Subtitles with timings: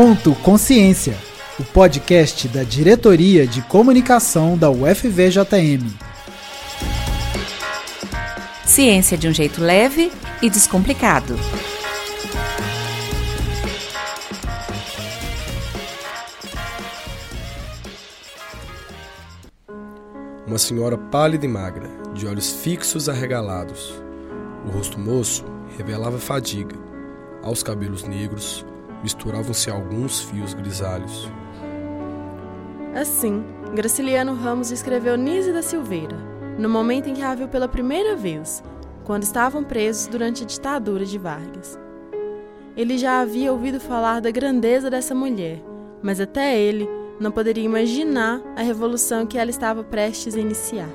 [0.00, 1.16] Conto Consciência,
[1.58, 5.92] o podcast da Diretoria de Comunicação da UFVJM.
[8.64, 11.34] Ciência de um jeito leve e descomplicado.
[20.46, 23.92] Uma senhora pálida e magra, de olhos fixos arregalados.
[24.64, 25.44] O rosto moço
[25.76, 26.76] revelava fadiga.
[27.42, 28.64] Aos cabelos negros
[29.02, 31.30] misturavam-se alguns fios grisalhos.
[32.94, 36.16] Assim, Graciliano Ramos escreveu Nise da Silveira,
[36.58, 38.62] no momento em que a viu pela primeira vez,
[39.04, 41.78] quando estavam presos durante a ditadura de Vargas.
[42.76, 45.62] Ele já havia ouvido falar da grandeza dessa mulher,
[46.02, 46.88] mas até ele
[47.20, 50.90] não poderia imaginar a revolução que ela estava prestes a iniciar.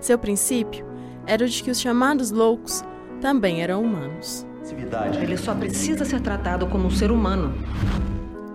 [0.00, 0.86] Seu princípio
[1.26, 2.82] era o de que os chamados loucos
[3.20, 4.47] também eram humanos.
[5.20, 7.54] Ele só precisa ser tratado como um ser humano.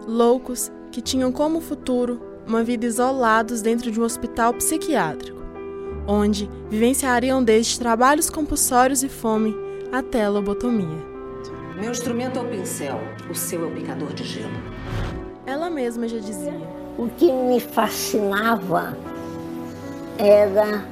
[0.08, 5.41] Loucos que tinham como futuro uma vida isolados dentro de um hospital psiquiátrico,
[6.08, 9.56] onde vivenciariam desde trabalhos compulsórios e fome
[9.91, 11.14] até lobotomia.
[11.80, 14.53] Meu instrumento é o pincel, o seu é o picador de gelo.
[15.45, 16.84] Ela mesma já dizia.
[16.97, 18.95] O que me fascinava
[20.17, 20.86] era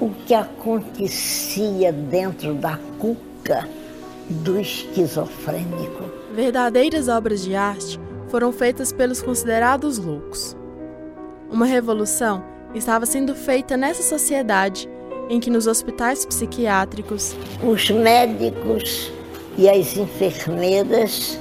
[0.00, 3.68] o que acontecia dentro da cuca
[4.28, 6.04] do esquizofrênico.
[6.34, 10.56] Verdadeiras obras de arte foram feitas pelos considerados loucos.
[11.50, 12.42] Uma revolução
[12.74, 14.88] estava sendo feita nessa sociedade
[15.28, 19.12] em que nos hospitais psiquiátricos os médicos
[19.58, 21.38] e as enfermeiras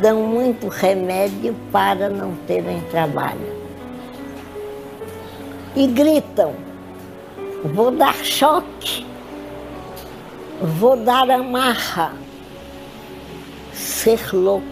[0.00, 3.62] dão muito remédio para não terem trabalho.
[5.74, 6.54] E gritam:
[7.64, 9.06] vou dar choque,
[10.60, 12.12] vou dar amarra.
[13.72, 14.66] Ser louco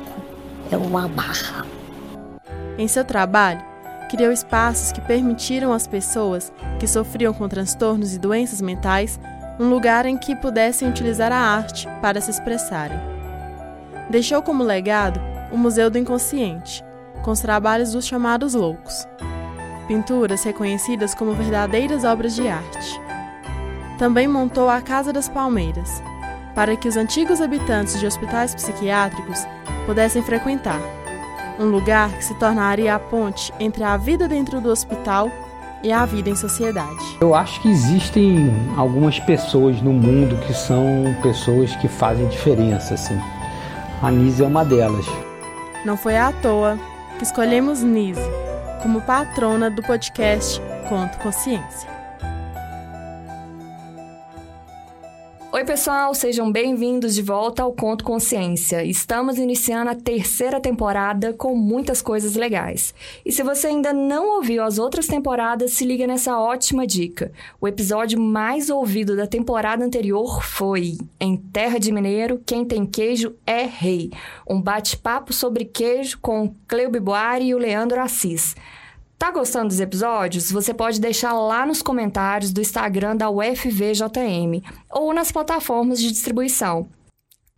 [0.70, 1.66] é uma amarra.
[2.76, 3.62] Em seu trabalho,
[4.08, 9.20] criou espaços que permitiram às pessoas que sofriam com transtornos e doenças mentais
[9.58, 12.98] um lugar em que pudessem utilizar a arte para se expressarem.
[14.08, 15.20] Deixou como legado
[15.52, 16.82] o Museu do Inconsciente,
[17.22, 19.06] com os trabalhos dos chamados loucos,
[19.90, 23.00] pinturas reconhecidas como verdadeiras obras de arte.
[23.98, 26.00] Também montou a Casa das Palmeiras,
[26.54, 29.44] para que os antigos habitantes de hospitais psiquiátricos
[29.86, 30.80] pudessem frequentar,
[31.58, 35.28] um lugar que se tornaria a ponte entre a vida dentro do hospital
[35.82, 37.18] e a vida em sociedade.
[37.20, 43.18] Eu acho que existem algumas pessoas no mundo que são pessoas que fazem diferença, assim.
[44.00, 45.06] A Nise é uma delas.
[45.84, 46.78] Não foi à toa
[47.18, 48.50] que escolhemos Nise
[48.82, 51.99] como patrona do podcast Conto Consciência.
[55.60, 58.82] Oi, pessoal, sejam bem-vindos de volta ao Conto Consciência.
[58.82, 62.94] Estamos iniciando a terceira temporada com muitas coisas legais.
[63.26, 67.30] E se você ainda não ouviu as outras temporadas, se liga nessa ótima dica.
[67.60, 73.34] O episódio mais ouvido da temporada anterior foi Em Terra de Mineiro, quem tem queijo
[73.46, 74.10] é rei.
[74.48, 78.56] Um bate-papo sobre queijo com Cleo Biboari e o Leandro Assis.
[79.20, 80.50] Tá gostando dos episódios?
[80.50, 86.88] Você pode deixar lá nos comentários do Instagram da UFVJM ou nas plataformas de distribuição.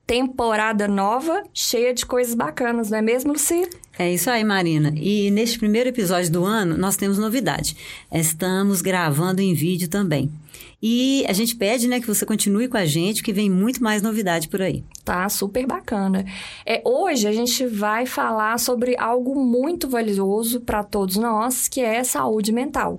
[0.05, 3.71] Temporada nova, cheia de coisas bacanas, não é mesmo, Luci?
[3.97, 4.93] É isso aí, Marina.
[4.97, 7.77] E neste primeiro episódio do ano, nós temos novidade.
[8.13, 10.33] Estamos gravando em vídeo também.
[10.83, 14.03] E a gente pede, né, que você continue com a gente, que vem muito mais
[14.03, 14.83] novidade por aí.
[15.05, 16.25] Tá super bacana.
[16.67, 22.03] É, hoje a gente vai falar sobre algo muito valioso para todos nós, que é
[22.03, 22.99] saúde mental.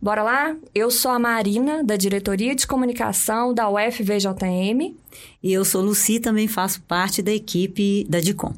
[0.00, 0.56] Bora lá?
[0.72, 4.94] Eu sou a Marina, da Diretoria de Comunicação da UFVJM.
[5.42, 8.54] E eu sou Luci, também faço parte da equipe da DICOM.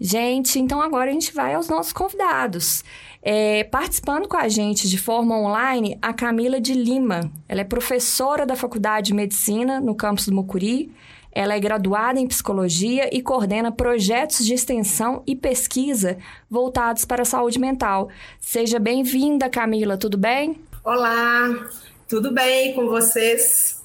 [0.00, 2.82] Gente, então agora a gente vai aos nossos convidados.
[3.24, 7.30] É, participando com a gente de forma online, a Camila de Lima.
[7.48, 10.92] Ela é professora da Faculdade de Medicina no campus do Mucuri.
[11.30, 16.18] Ela é graduada em psicologia e coordena projetos de extensão e pesquisa
[16.50, 18.10] voltados para a saúde mental.
[18.40, 20.60] Seja bem-vinda, Camila, tudo bem?
[20.84, 21.68] Olá,
[22.08, 23.80] tudo bem com vocês?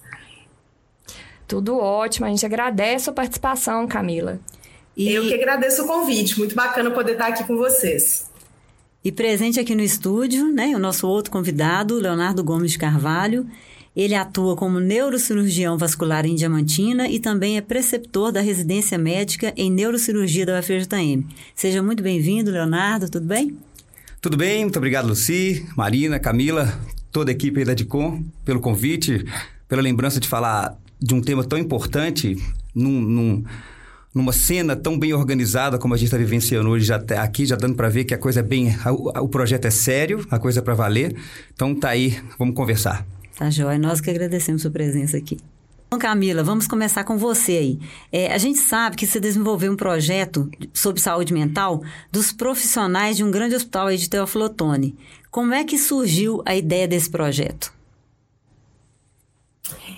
[1.47, 4.39] Tudo ótimo, a gente agradece a participação, Camila.
[4.95, 5.13] E...
[5.13, 8.26] Eu que agradeço o convite, muito bacana poder estar aqui com vocês.
[9.03, 13.47] E presente aqui no estúdio, né, o nosso outro convidado, Leonardo Gomes de Carvalho.
[13.95, 19.71] Ele atua como neurocirurgião vascular em Diamantina e também é preceptor da residência médica em
[19.71, 21.25] neurocirurgia da UFJM.
[21.55, 23.57] Seja muito bem-vindo, Leonardo, tudo bem?
[24.21, 26.79] Tudo bem, muito obrigado, Luci, Marina, Camila,
[27.11, 29.25] toda a equipe da DICOM, pelo convite,
[29.67, 32.35] pela lembrança de falar de um tema tão importante
[32.75, 33.43] num, num
[34.17, 37.55] numa cena tão bem organizada como a gente está vivenciando hoje, já tá aqui, já
[37.55, 38.75] dando para ver que a coisa é bem.
[39.21, 41.15] O, projeto é sério, a coisa é para valer.
[41.53, 43.05] Então tá aí, vamos conversar.
[43.37, 45.37] Tá joia, nós que agradecemos sua presença aqui.
[45.87, 47.79] Então, Camila, vamos começar com você aí.
[48.11, 51.81] É, a gente sabe que você desenvolveu um projeto sobre saúde mental
[52.11, 54.97] dos profissionais de um grande hospital aí de Teófilo Otoni.
[55.31, 57.76] Como é que surgiu a ideia desse projeto?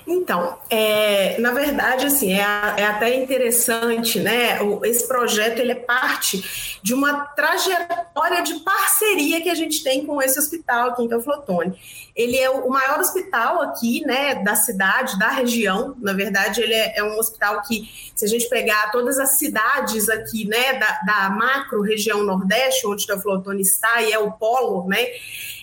[0.07, 2.41] Então, é, na verdade, assim, é,
[2.77, 4.57] é, até interessante, né?
[4.83, 10.21] Esse projeto ele é parte de uma trajetória de parceria que a gente tem com
[10.21, 11.77] esse hospital aqui em Teoflotone.
[12.19, 15.95] Ele é o maior hospital aqui, né, da cidade, da região.
[16.01, 20.09] Na verdade, ele é, é um hospital que, se a gente pegar todas as cidades
[20.09, 25.07] aqui, né, da, da macro região Nordeste, onde Teoflotone está, e é o polo, né?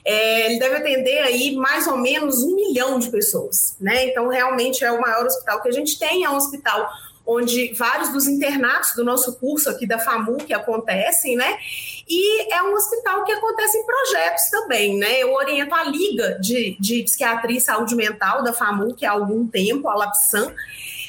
[0.02, 4.06] É, ele deve atender aí mais ou menos um milhão de pessoas, né?
[4.06, 6.88] Então, realmente é o maior hospital que a gente tem, é um hospital
[7.26, 11.58] onde vários dos internatos do nosso curso aqui da FAMU que acontecem, né?
[12.08, 15.18] E é um hospital que acontece em projetos também, né?
[15.20, 19.46] Eu oriento a Liga de, de Psiquiatria e Saúde Mental da FAMU, que há algum
[19.46, 20.54] tempo, a LAPSAM,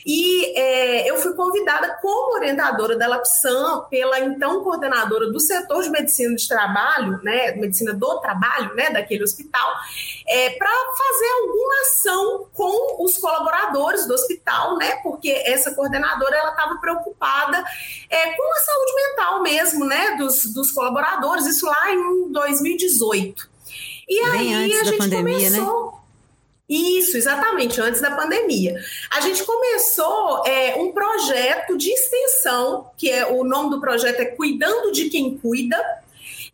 [0.09, 5.89] e é, eu fui convidada como orientadora da LAPSAM pela então coordenadora do setor de
[5.89, 9.69] medicina de trabalho, né, medicina do trabalho, né, daquele hospital,
[10.25, 16.51] é, para fazer alguma ação com os colaboradores do hospital, né, porque essa coordenadora ela
[16.51, 17.61] estava preocupada
[18.09, 23.57] é, com a saúde mental mesmo, né, dos, dos colaboradores, isso lá em 2018.
[24.07, 25.57] E Bem aí a gente pandemia, né?
[25.57, 25.91] começou.
[25.91, 25.96] Né?
[26.69, 28.75] Isso, exatamente, antes da pandemia.
[29.09, 34.25] A gente começou é, um projeto de extensão, que é o nome do projeto é
[34.25, 35.81] Cuidando de Quem Cuida,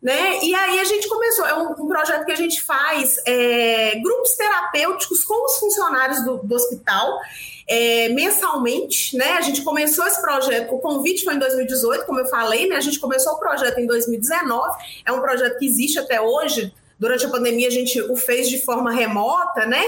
[0.00, 0.38] né?
[0.44, 4.36] E aí a gente começou, é um, um projeto que a gente faz é, grupos
[4.36, 7.18] terapêuticos com os funcionários do, do hospital.
[7.66, 9.32] É, mensalmente, né?
[9.32, 12.76] A gente começou esse projeto, o convite foi em 2018, como eu falei, né?
[12.76, 17.26] A gente começou o projeto em 2019, é um projeto que existe até hoje, Durante
[17.26, 19.84] a pandemia, a gente o fez de forma remota, né?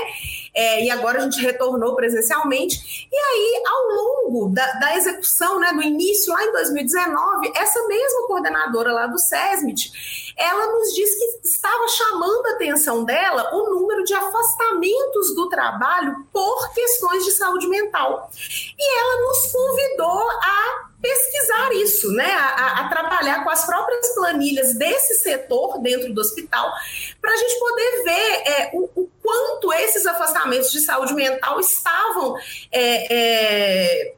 [0.52, 3.08] É, e agora a gente retornou presencialmente.
[3.10, 8.26] E aí, ao longo da, da, execução, né, no início, lá em 2019, essa mesma
[8.26, 14.04] coordenadora lá do SESMIT, ela nos disse que estava chamando a atenção dela o número
[14.04, 18.30] de afastamentos do trabalho por questões de saúde mental.
[18.78, 22.32] E ela nos convidou a pesquisar isso, né?
[22.32, 26.72] A, a, trabalhar com as próprias planilhas desse setor dentro do hospital,
[27.20, 32.36] para a gente poder ver é, o, o, quanto esses afastamentos de saúde mental estavam.
[32.72, 34.14] É, é,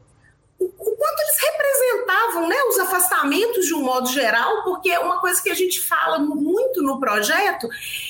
[0.59, 5.41] o, o quanto eles representavam né, os afastamentos de um modo geral, porque uma coisa
[5.41, 7.69] que a gente fala muito no projeto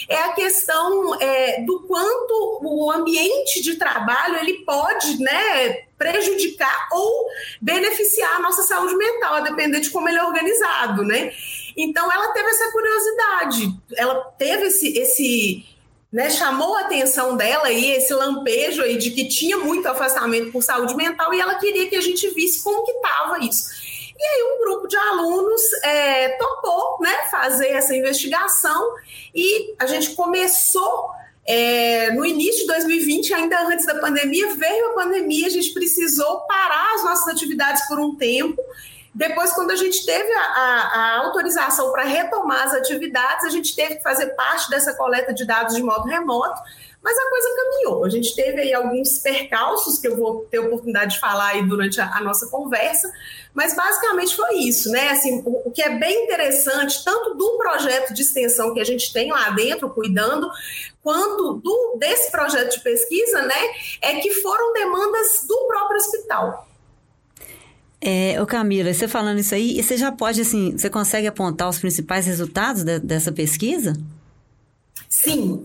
[0.09, 7.27] é a questão é, do quanto o ambiente de trabalho ele pode né, prejudicar ou
[7.61, 11.33] beneficiar a nossa saúde mental, a depender de como ele é organizado, né?
[11.77, 15.67] Então ela teve essa curiosidade, ela teve esse, esse
[16.13, 20.63] né, chamou a atenção dela aí esse lampejo aí de que tinha muito afastamento por
[20.63, 23.69] saúde mental e ela queria que a gente visse como que estava isso.
[24.19, 28.95] E aí um grupo de alunos é, topou né, fazer essa investigação
[29.35, 31.11] e a gente começou
[31.51, 36.41] é, no início de 2020, ainda antes da pandemia, veio a pandemia, a gente precisou
[36.41, 38.61] parar as nossas atividades por um tempo.
[39.15, 43.75] Depois, quando a gente teve a, a, a autorização para retomar as atividades, a gente
[43.75, 46.61] teve que fazer parte dessa coleta de dados de modo remoto,
[47.03, 48.05] mas a coisa caminhou.
[48.05, 52.01] A gente teve aí alguns percalços que eu vou ter oportunidade de falar aí durante
[52.01, 53.11] a, a nossa conversa,
[53.55, 55.11] mas basicamente foi isso, né?
[55.11, 59.13] Assim, o, o, que é bem interessante, tanto do projeto de extensão que a gente
[59.13, 60.51] tem lá dentro, cuidando,
[61.03, 63.55] quanto do, desse projeto de pesquisa, né?
[64.03, 66.69] É que foram demandas do próprio hospital.
[68.01, 71.79] É, ô Camila, você falando isso aí, você já pode, assim, você consegue apontar os
[71.79, 73.95] principais resultados de, dessa pesquisa?
[73.95, 74.18] Sim,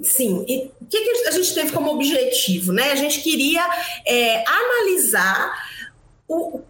[0.04, 0.46] sim.
[0.48, 2.72] E o que, que, a gente teve como objetivo?
[2.72, 2.92] Né?
[2.92, 3.64] A gente queria
[4.06, 5.54] é, analisar
[6.28, 6.62] o,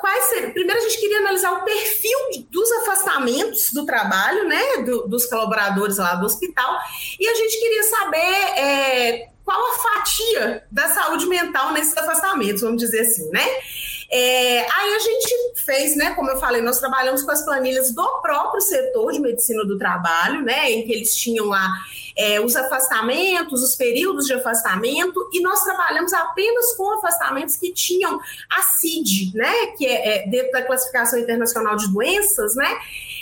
[0.00, 0.52] quais seriam.
[0.52, 2.18] Primeiro, a gente queria analisar o perfil
[2.50, 4.62] dos afastamentos do trabalho, né?
[4.84, 6.78] Do, dos colaboradores lá do hospital,
[7.18, 12.80] e a gente queria saber é, qual a fatia da saúde mental nesses afastamentos, vamos
[12.80, 13.46] dizer assim, né?
[14.10, 18.20] É, aí a gente fez, né, como eu falei, nós trabalhamos com as planilhas do
[18.20, 21.68] próprio setor de medicina do trabalho, né, em que eles tinham lá
[22.16, 28.20] é, os afastamentos, os períodos de afastamento, e nós trabalhamos apenas com afastamentos que tinham
[28.50, 32.78] a CID, né, que é, é dentro da classificação internacional de doenças, né,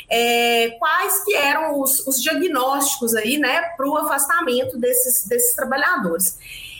[0.08, 6.36] é, quais que eram os, os diagnósticos aí, né, para o afastamento desses, desses trabalhadores.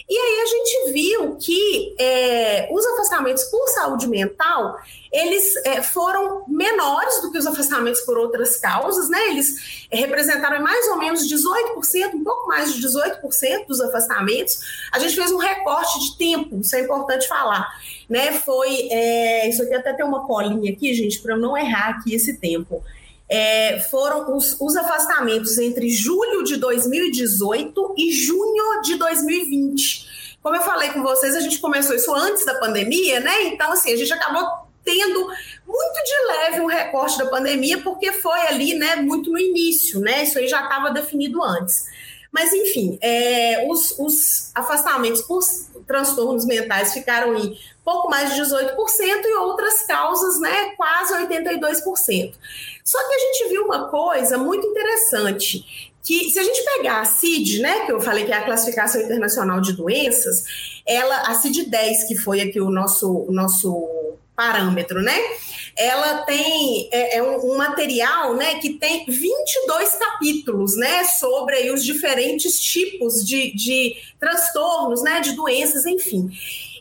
[0.09, 4.77] E aí a gente viu que é, os afastamentos por saúde mental,
[5.11, 9.29] eles é, foram menores do que os afastamentos por outras causas, né?
[9.29, 14.59] Eles representaram mais ou menos 18%, um pouco mais de 18% dos afastamentos.
[14.93, 17.67] A gente fez um recorte de tempo, isso é importante falar,
[18.07, 18.33] né?
[18.41, 22.15] Foi, é, isso aqui até tem uma colinha aqui, gente, para eu não errar aqui
[22.15, 22.83] esse tempo
[23.29, 30.39] é, foram os, os, afastamentos entre julho de 2018 e junho de 2020.
[30.43, 33.45] Como eu falei com vocês, a gente começou isso antes da pandemia, né?
[33.45, 34.47] Então, assim, a gente acabou
[34.85, 35.27] tendo
[35.67, 40.25] muito de leve um recorte da pandemia, porque foi ali, né, muito no início, né?
[40.25, 41.87] Isso aí já estava definido antes.
[42.31, 45.41] Mas, enfim, é, os, os, afastamentos por
[45.87, 48.77] transtornos mentais ficaram em pouco mais de 18%
[49.25, 52.35] e outras causas, né, quase 82%.
[52.83, 57.05] Só que a gente viu uma coisa muito interessante, que se a gente pegar a
[57.05, 60.45] CID, né, que eu falei que é a classificação internacional de doenças,
[60.87, 65.17] ela a CID 10, que foi aqui o nosso o nosso parâmetro, né?
[65.77, 71.71] Ela tem é, é um, um, material, né, que tem 22 capítulos, né, sobre aí,
[71.71, 76.31] os diferentes tipos de, de transtornos, né, de doenças, enfim.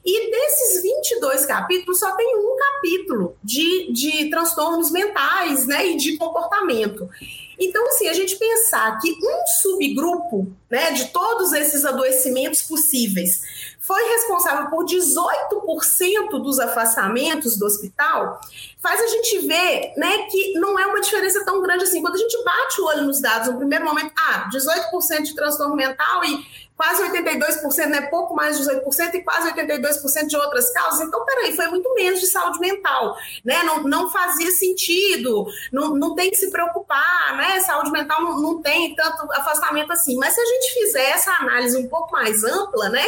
[0.05, 6.17] E desses 22 capítulos, só tem um capítulo de, de transtornos mentais né, e de
[6.17, 7.09] comportamento.
[7.57, 13.41] Então, assim, a gente pensar que um subgrupo né, de todos esses adoecimentos possíveis
[13.79, 18.41] foi responsável por 18% dos afastamentos do hospital,
[18.83, 22.01] faz a gente ver né, que não é uma diferença tão grande assim.
[22.01, 25.73] Quando a gente bate o olho nos dados, no primeiro momento, ah, 18% de transtorno
[25.73, 31.01] mental e quase 82%, né, pouco mais de 18% e quase 82% de outras causas.
[31.07, 33.63] Então, peraí, foi muito menos de saúde mental, né?
[33.63, 37.61] Não, não fazia sentido, não, não tem que se preocupar, né?
[37.61, 40.17] Saúde mental não, não tem tanto afastamento assim.
[40.17, 43.05] Mas se a gente fizer essa análise um pouco mais ampla, né?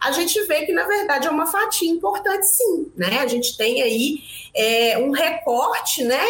[0.00, 2.90] a gente vê que, na verdade, é uma fatia importante, sim.
[2.96, 3.18] Né?
[3.20, 4.18] A gente tem aí
[4.54, 6.22] é, um recorte, né?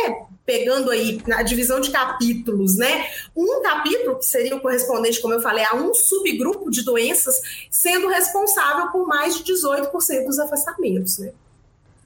[0.44, 3.06] Pegando aí na divisão de capítulos, né?
[3.36, 7.36] Um capítulo, que seria o correspondente, como eu falei, a um subgrupo de doenças,
[7.70, 11.30] sendo responsável por mais de 18% dos afastamentos, né?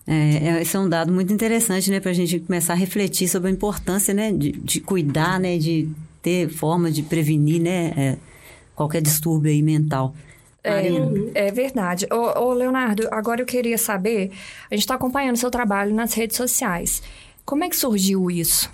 [0.06, 3.26] É, é, esse é um dado muito interessante, né, para a gente começar a refletir
[3.26, 5.88] sobre a importância, né, de, de cuidar, né, de
[6.20, 8.16] ter forma de prevenir, né, é,
[8.74, 10.14] qualquer distúrbio mental.
[10.64, 12.06] É, é, verdade.
[12.10, 14.30] Ô, ô, Leonardo, agora eu queria saber,
[14.70, 17.02] a gente está acompanhando seu trabalho nas redes sociais.
[17.44, 18.70] Como é que surgiu isso?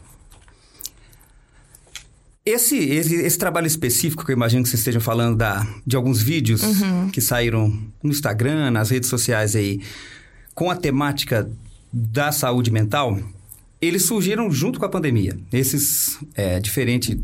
[2.47, 6.23] Esse, esse, esse, trabalho específico, que eu imagino que vocês estejam falando da, de alguns
[6.23, 7.11] vídeos uhum.
[7.11, 7.69] que saíram
[8.03, 9.81] no Instagram, nas redes sociais aí,
[10.55, 11.51] com a temática
[11.93, 13.19] da saúde mental,
[13.81, 15.37] eles surgiram junto com a pandemia.
[15.53, 17.21] Esses, é, diferente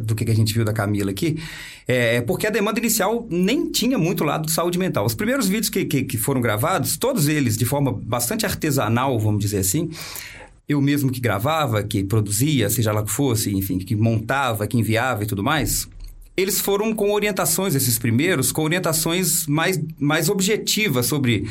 [0.00, 1.38] do que a gente viu da Camila aqui,
[1.86, 5.04] é, é porque a demanda inicial nem tinha muito lado de saúde mental.
[5.04, 9.40] Os primeiros vídeos que, que, que foram gravados, todos eles de forma bastante artesanal, vamos
[9.40, 9.90] dizer assim,
[10.68, 15.24] eu mesmo que gravava, que produzia, seja lá que fosse, enfim, que montava, que enviava
[15.24, 15.88] e tudo mais,
[16.36, 21.48] eles foram com orientações, esses primeiros, com orientações mais, mais objetivas sobre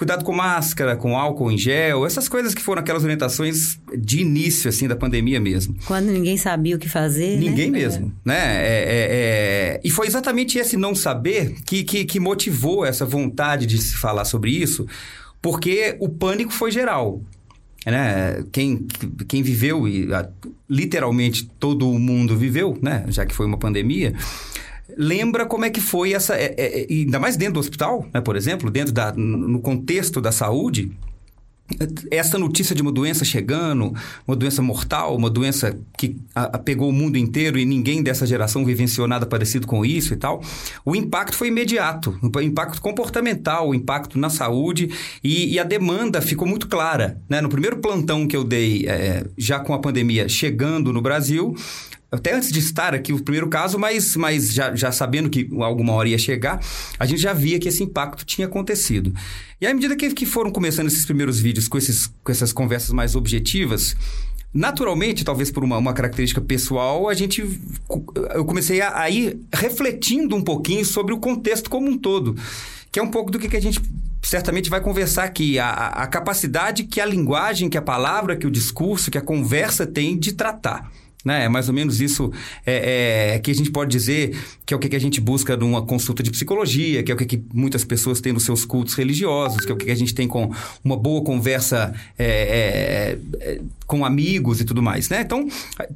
[0.00, 4.70] cuidado com máscara, com álcool em gel, essas coisas que foram aquelas orientações de início,
[4.70, 5.76] assim, da pandemia mesmo.
[5.84, 7.50] Quando ninguém sabia o que fazer, né?
[7.50, 7.78] Ninguém né?
[7.80, 8.10] mesmo, é.
[8.24, 8.66] né?
[8.66, 9.80] É, é, é...
[9.84, 14.24] E foi exatamente esse não saber que, que, que motivou essa vontade de se falar
[14.24, 14.86] sobre isso,
[15.42, 17.20] porque o pânico foi geral.
[17.84, 18.42] Né?
[18.52, 18.86] Quem,
[19.28, 20.08] quem viveu, e
[20.66, 23.04] literalmente todo o mundo viveu, né?
[23.08, 24.14] já que foi uma pandemia,
[24.96, 26.34] lembra como é que foi essa.
[26.34, 30.20] É, é, é, ainda mais dentro do hospital, né, por exemplo, dentro da, no contexto
[30.20, 30.90] da saúde.
[32.10, 33.94] Essa notícia de uma doença chegando,
[34.26, 38.26] uma doença mortal, uma doença que a, a pegou o mundo inteiro e ninguém dessa
[38.26, 40.42] geração vivenciou nada parecido com isso e tal,
[40.84, 44.90] o impacto foi imediato, o impacto comportamental, o impacto na saúde
[45.22, 47.20] e, e a demanda ficou muito clara.
[47.28, 47.40] Né?
[47.40, 51.54] No primeiro plantão que eu dei, é, já com a pandemia chegando no Brasil,
[52.10, 55.92] até antes de estar aqui o primeiro caso, mas, mas já, já sabendo que alguma
[55.92, 56.60] hora ia chegar,
[56.98, 59.14] a gente já via que esse impacto tinha acontecido.
[59.60, 62.90] E à medida que, que foram começando esses primeiros vídeos com, esses, com essas conversas
[62.90, 63.96] mais objetivas,
[64.52, 67.40] Naturalmente, talvez por uma, uma, característica pessoal, a gente
[68.34, 72.34] eu comecei a, a, ir refletindo um pouquinho sobre o contexto como um todo,
[72.90, 73.80] que é um pouco do que, que a gente
[74.20, 78.50] certamente vai conversar aqui, a, a capacidade que a linguagem, que a palavra, que o
[78.50, 80.90] discurso, que a conversa tem de tratar
[81.24, 81.44] Né?
[81.44, 82.32] É mais ou menos isso
[82.64, 85.82] é, é, que a gente pode dizer que é o que a gente busca numa
[85.82, 89.70] consulta de psicologia, que é o que muitas pessoas têm nos seus cultos religiosos, que
[89.70, 90.50] é o que a gente tem com
[90.82, 95.08] uma boa conversa é, é, é com amigos e tudo mais.
[95.08, 95.20] Né?
[95.20, 95.48] Então,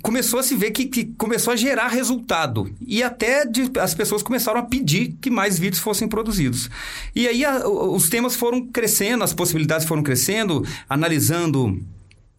[0.02, 2.68] começou a se ver que, que começou a gerar resultado.
[2.84, 6.68] E até de, as pessoas começaram a pedir que mais vídeos fossem produzidos.
[7.14, 11.80] E aí a, os temas foram crescendo, as possibilidades foram crescendo, analisando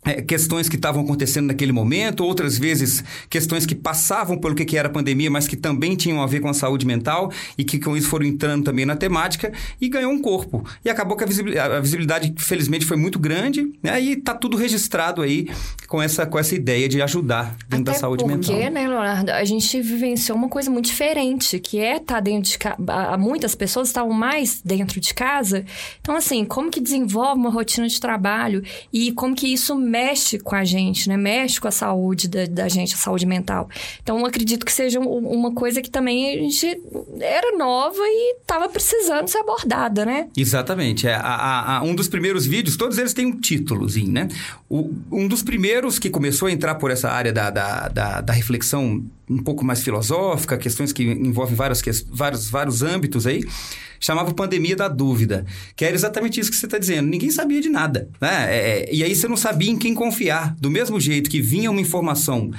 [0.05, 4.88] é, questões que estavam acontecendo naquele momento, outras vezes questões que passavam pelo que era
[4.88, 7.97] a pandemia, mas que também tinham a ver com a saúde mental e que com
[7.97, 10.63] isso foram entrando também na temática e ganhou um corpo.
[10.83, 14.01] E acabou que a visibilidade, a visibilidade felizmente, foi muito grande né?
[14.01, 15.50] e está tudo registrado aí
[15.88, 18.55] com essa, com essa ideia de ajudar dentro Até da saúde porque, mental.
[18.55, 22.51] Porque, né, Leonardo, a gente vivenciou uma coisa muito diferente, que é estar tá dentro
[22.51, 22.77] de casa.
[23.17, 25.65] Muitas pessoas estavam mais dentro de casa.
[26.00, 30.56] Então, assim, como que desenvolve uma rotina de trabalho e como que isso mexe com
[30.56, 31.16] a gente, né?
[31.16, 33.70] Mexe com a saúde da, da gente, a saúde mental.
[34.04, 36.82] Então, acredito que seja uma coisa que também a gente
[37.22, 40.28] era nova e estava precisando ser abordada, né?
[40.36, 41.08] Exatamente.
[41.08, 44.28] É, a, a, um dos primeiros vídeos, todos eles têm um títulozinho, né?
[44.70, 48.34] O, um dos primeiros que começou a entrar por essa área da, da, da, da
[48.34, 53.44] reflexão um pouco mais filosófica, questões que envolvem vários, vários, vários âmbitos aí,
[54.00, 57.08] chamava Pandemia da Dúvida, que era exatamente isso que você está dizendo.
[57.08, 58.48] Ninguém sabia de nada, né?
[58.50, 60.55] É, é, e aí você não sabia em quem confiar.
[60.60, 62.51] Do mesmo jeito que vinha uma informação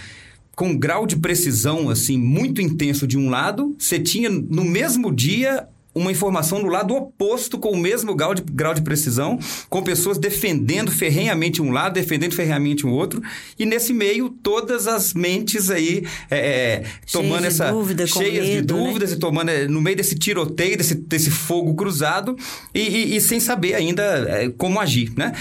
[0.56, 5.14] com um grau de precisão assim muito intenso de um lado, você tinha no mesmo
[5.14, 9.38] dia uma informação do lado oposto, com o mesmo grau de, grau de precisão,
[9.70, 13.22] com pessoas defendendo ferrenhamente um lado, defendendo ferrenhamente o um outro,
[13.58, 17.72] e nesse meio todas as mentes aí é, é tomando essa.
[17.72, 19.16] Dúvida, cheias medo, de dúvidas né?
[19.16, 22.36] e tomando é, no meio desse tiroteio, desse, desse fogo cruzado,
[22.74, 25.32] e, e, e sem saber ainda é, como agir, né?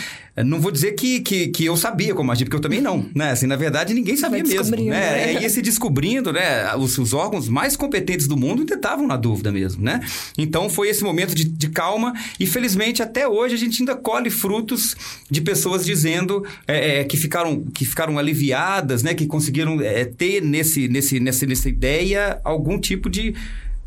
[0.43, 3.31] Não vou dizer que, que, que, eu sabia como agir, porque eu também não, né?
[3.31, 4.75] Assim, na verdade, ninguém sabia mesmo.
[4.75, 4.89] Né?
[4.89, 5.41] né?
[5.41, 6.75] Ia se descobrindo, né?
[6.75, 10.01] Os, os, órgãos mais competentes do mundo ainda estavam na dúvida mesmo, né?
[10.37, 14.29] Então, foi esse momento de, de, calma e, felizmente, até hoje a gente ainda colhe
[14.29, 14.95] frutos
[15.31, 19.13] de pessoas dizendo é, é, que, ficaram, que ficaram aliviadas, né?
[19.13, 23.33] Que conseguiram é, ter nesse, nesse, nessa, nessa ideia algum tipo de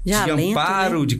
[0.04, 1.06] de, de alento, amparo, né?
[1.06, 1.16] de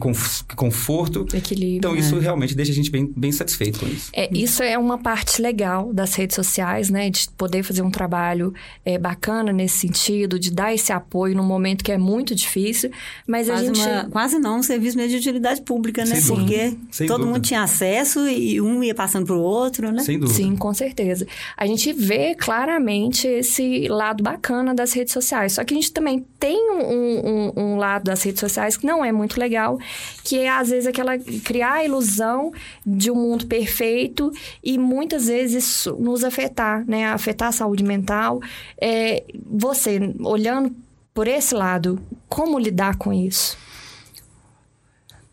[0.55, 1.25] conforto.
[1.33, 1.77] Equilíbrio.
[1.77, 2.19] Então, isso é.
[2.19, 4.09] realmente deixa a gente bem, bem satisfeito com isso.
[4.13, 7.09] É, isso é uma parte legal das redes sociais, né?
[7.09, 11.83] De poder fazer um trabalho é, bacana nesse sentido, de dar esse apoio num momento
[11.83, 12.91] que é muito difícil.
[13.27, 13.81] Mas quase a gente.
[13.81, 16.15] Uma, quase não um serviço mesmo de utilidade pública, né?
[16.15, 17.35] Sem Porque Sem todo dúvida.
[17.35, 20.01] mundo tinha acesso e um ia passando para o outro, né?
[20.03, 20.37] Sem dúvida.
[20.37, 21.27] Sim, com certeza.
[21.55, 25.53] A gente vê claramente esse lado bacana das redes sociais.
[25.53, 29.03] Só que a gente também tem um, um, um lado das redes sociais que não
[29.03, 29.79] é muito legal,
[30.23, 32.51] que é às vezes aquela criar a ilusão
[32.85, 34.31] de um mundo perfeito
[34.63, 37.07] e muitas vezes nos afetar, né?
[37.07, 38.41] Afetar a saúde mental.
[38.79, 40.75] É, você, olhando
[41.13, 43.57] por esse lado, como lidar com isso?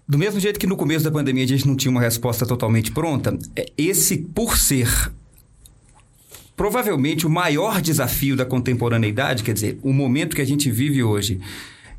[0.08, 2.92] Do mesmo jeito que no começo da pandemia a gente não tinha uma resposta totalmente
[2.92, 4.88] pronta, é, esse, por ser
[6.56, 11.38] provavelmente o maior desafio da contemporaneidade, quer dizer, o momento que a gente vive hoje,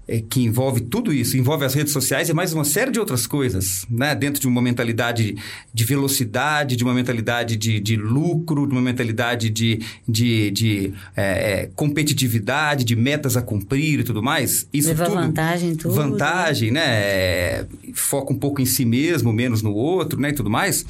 [0.07, 3.27] é, que envolve tudo isso, envolve as redes sociais e mais uma série de outras
[3.27, 4.15] coisas, né?
[4.15, 5.35] Dentro de uma mentalidade
[5.73, 11.23] de velocidade, de uma mentalidade de, de lucro, de uma mentalidade de, de, de é,
[11.63, 14.67] é, competitividade, de metas a cumprir e tudo mais.
[14.71, 15.93] Isso Leva tudo, vantagem em tudo.
[15.93, 16.85] Vantagem, né?
[16.85, 20.29] É, foca um pouco em si mesmo, menos no outro, né?
[20.29, 20.85] E tudo mais.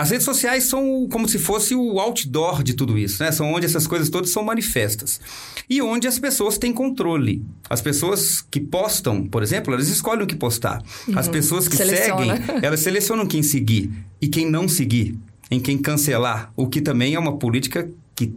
[0.00, 3.30] As redes sociais são como se fosse o outdoor de tudo isso, né?
[3.30, 5.20] São onde essas coisas todas são manifestas.
[5.68, 7.44] E onde as pessoas têm controle.
[7.68, 10.82] As pessoas que postam, por exemplo, elas escolhem o que postar.
[11.14, 11.32] As Uhum.
[11.32, 12.36] pessoas que Seleciona.
[12.38, 13.90] seguem, elas selecionam quem seguir
[14.22, 15.18] e quem não seguir,
[15.50, 17.86] em quem cancelar, o que também é uma política
[18.16, 18.32] que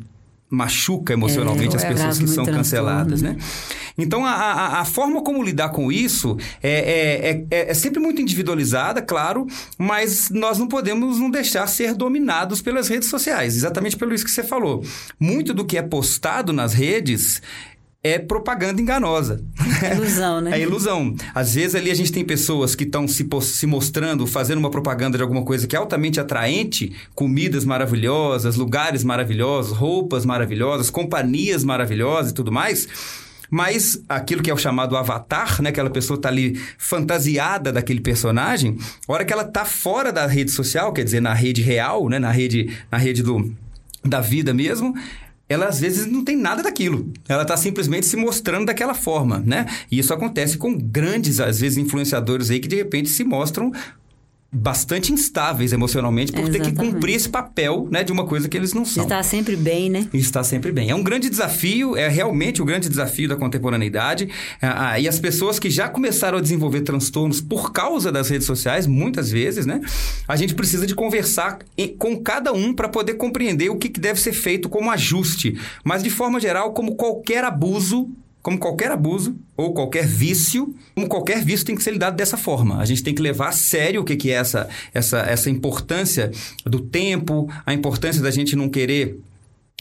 [0.50, 3.38] machuca emocionalmente É, as pessoas que são transtorno, canceladas, né?
[3.98, 4.04] Né?
[4.04, 8.22] Então, a, a, a forma como lidar com isso é, é, é, é sempre muito
[8.22, 14.14] individualizada, claro, mas nós não podemos não deixar ser dominados pelas redes sociais, exatamente pelo
[14.14, 14.84] isso que você falou.
[15.20, 17.42] Muito do que é postado nas redes
[18.04, 19.42] é propaganda enganosa.
[19.96, 20.52] Ilusão, né?
[20.60, 21.16] É ilusão.
[21.34, 25.18] Às vezes ali a gente tem pessoas que estão se, se mostrando, fazendo uma propaganda
[25.18, 32.32] de alguma coisa que é altamente atraente, comidas maravilhosas, lugares maravilhosos, roupas maravilhosas, companhias maravilhosas
[32.32, 32.88] e tudo mais.
[33.54, 35.70] Mas aquilo que é o chamado avatar, né?
[35.70, 40.92] Aquela pessoa tá ali fantasiada daquele personagem, hora que ela tá fora da rede social,
[40.92, 42.18] quer dizer, na rede real, né?
[42.18, 43.54] Na rede, na rede do,
[44.04, 44.96] da vida mesmo,
[45.48, 47.14] ela às vezes não tem nada daquilo.
[47.30, 49.68] Ela está simplesmente se mostrando daquela forma, né?
[49.92, 53.72] E isso acontece com grandes, às vezes, influenciadores aí que de repente se mostram
[54.54, 58.72] bastante instáveis emocionalmente por ter que cumprir esse papel, né, de uma coisa que eles
[58.74, 59.04] não são.
[59.04, 60.08] Está sempre bem, né?
[60.14, 60.92] Está sempre bem.
[60.92, 64.30] É um grande desafio, é realmente o um grande desafio da contemporaneidade.
[64.62, 68.46] Ah, ah, e as pessoas que já começaram a desenvolver transtornos por causa das redes
[68.46, 69.82] sociais, muitas vezes, né,
[70.28, 71.60] a gente precisa de conversar
[71.98, 75.58] com cada um para poder compreender o que deve ser feito como ajuste.
[75.84, 78.10] Mas de forma geral, como qualquer abuso
[78.44, 82.78] como qualquer abuso ou qualquer vício, como qualquer vício tem que ser lidado dessa forma.
[82.80, 86.30] A gente tem que levar a sério o que, é essa, essa, essa importância
[86.66, 89.18] do tempo, a importância da gente não querer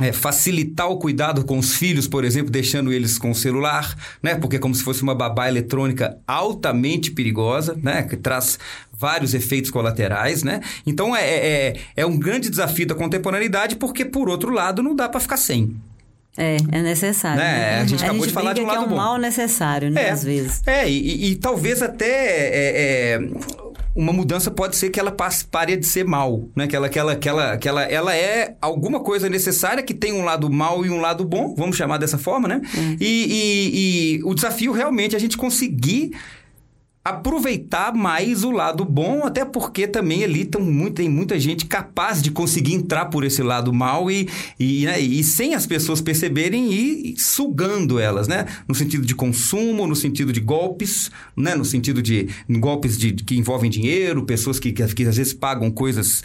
[0.00, 4.36] é, facilitar o cuidado com os filhos, por exemplo, deixando eles com o celular, né?
[4.36, 8.04] Porque é como se fosse uma babá eletrônica altamente perigosa, né?
[8.04, 8.58] Que traz
[8.92, 10.60] vários efeitos colaterais, né?
[10.86, 15.08] Então é, é, é um grande desafio da contemporaneidade, porque por outro lado não dá
[15.08, 15.76] para ficar sem.
[16.36, 17.38] É, é necessário.
[17.38, 17.52] Né?
[17.52, 17.80] Né?
[17.80, 18.96] A gente acabou a gente de falar de um lado que é um bom.
[18.96, 20.04] mal necessário, né?
[20.04, 20.62] É, Às vezes.
[20.66, 23.20] É, e, e talvez até é, é,
[23.94, 26.66] uma mudança pode ser que ela passe, pare de ser mal, né?
[26.66, 30.12] Que ela, que ela, que ela, que ela, ela é alguma coisa necessária que tem
[30.12, 32.62] um lado mal e um lado bom, vamos chamar dessa forma, né?
[32.98, 36.12] E, e, e o desafio realmente é a gente conseguir
[37.04, 42.22] aproveitar mais o lado bom, até porque também ali tão muito, tem muita gente capaz
[42.22, 46.72] de conseguir entrar por esse lado mal e, e, né, e sem as pessoas perceberem
[46.72, 48.46] e, sugando elas, né?
[48.68, 51.56] No sentido de consumo, no sentido de golpes, né?
[51.56, 55.70] No sentido de golpes de, que envolvem dinheiro, pessoas que, que, que às vezes pagam
[55.70, 56.22] coisas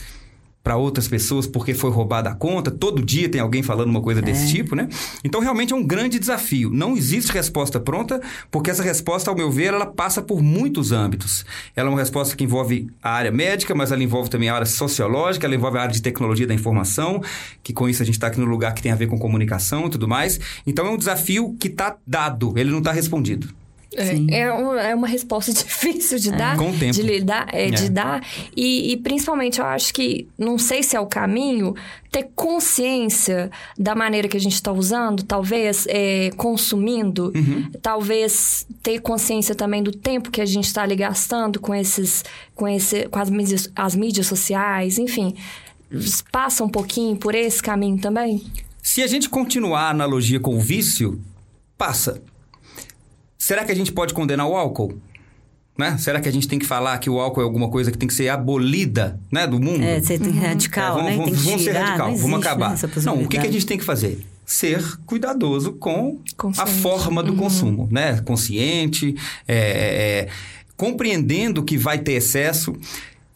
[0.67, 2.69] para outras pessoas porque foi roubada a conta.
[2.69, 4.89] Todo dia tem alguém falando uma coisa desse tipo, né?
[5.23, 6.69] Então realmente é um grande desafio.
[6.69, 8.19] Não existe resposta pronta,
[8.51, 11.45] porque essa resposta, ao meu ver, ela passa por muitos âmbitos.
[11.73, 14.65] Ela é uma resposta que envolve a área médica, mas ela envolve também a área
[14.65, 17.23] sociológica, ela envolve a área de tecnologia da informação,
[17.63, 19.85] que com isso a gente está aqui no lugar que tem a ver com comunicação
[19.85, 20.37] e tudo mais.
[20.67, 23.47] Então é um desafio que está dado, ele não está respondido.
[23.97, 26.93] É, é, um- é uma resposta difícil de dar, Com o tempo.
[26.93, 27.71] de lidar, é, É.
[27.71, 28.23] de dar.
[28.55, 31.73] E, e principalmente eu acho que, não sei se é o caminho,
[32.11, 37.33] ter consciência da maneira que a gente está usando, talvez é, consumindo,
[37.81, 42.23] talvez ter consciência também do tempo que a gente está ali gastando com esses,
[42.55, 45.33] com esse, com as mídias, as mídias sociais, enfim.
[46.31, 48.43] Passa um pouquinho por esse caminho também?
[48.81, 51.19] Se a gente continuar a analogia com o vício,
[51.77, 52.21] passa.
[53.47, 54.97] Será que a gente pode condenar o álcool?
[55.77, 55.95] Né?
[55.97, 58.05] Será que a gente tem que falar que o álcool é alguma coisa que tem
[58.09, 59.81] que ser abolida né, do mundo?
[59.81, 61.15] É, você tem radical, É, vamos, né?
[61.15, 62.71] vamos- tem que vamos ser radical, não vamos acabar.
[62.71, 64.19] né, não, o que, que a gente tem que fazer?
[64.45, 66.19] Ser cuidadoso com
[66.57, 67.37] a forma do Uhum.
[67.37, 68.19] consumo, né?
[68.25, 69.15] Consciente,
[69.47, 70.27] é, é, é,
[70.75, 72.75] compreendendo que vai ter excesso.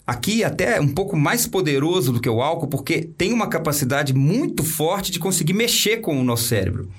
[0.06, 4.62] Aqui até um pouco mais poderoso do que o álcool, porque tem uma capacidade muito
[4.62, 6.90] forte de conseguir mexer com o nosso cérebro.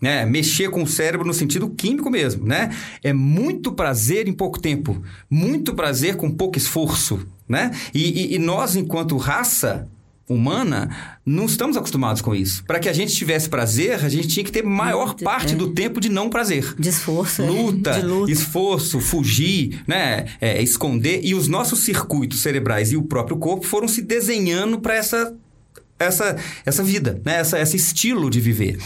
[0.00, 0.24] Né?
[0.24, 2.70] Mexer com o cérebro no sentido químico mesmo, né?
[3.02, 7.70] É muito prazer em pouco tempo, muito prazer com pouco esforço, né?
[7.92, 9.86] E, e- e nós, enquanto raça
[10.26, 12.62] humana, não estamos acostumados com isso.
[12.64, 15.56] Para que a gente tivesse prazer, a gente tinha que ter maior Muito, parte é.
[15.56, 16.72] do tempo de não prazer.
[16.78, 17.42] De esforço.
[17.42, 17.46] é.
[17.50, 18.30] Luta, De luta.
[18.30, 20.26] esforço, fugir, né?
[20.40, 21.20] É, esconder.
[21.24, 25.34] E os nossos circuitos cerebrais e o próprio corpo foram se desenhando para essa,
[26.00, 27.36] essa, essa vida, né?
[27.36, 28.78] essa, esse estilo de viver.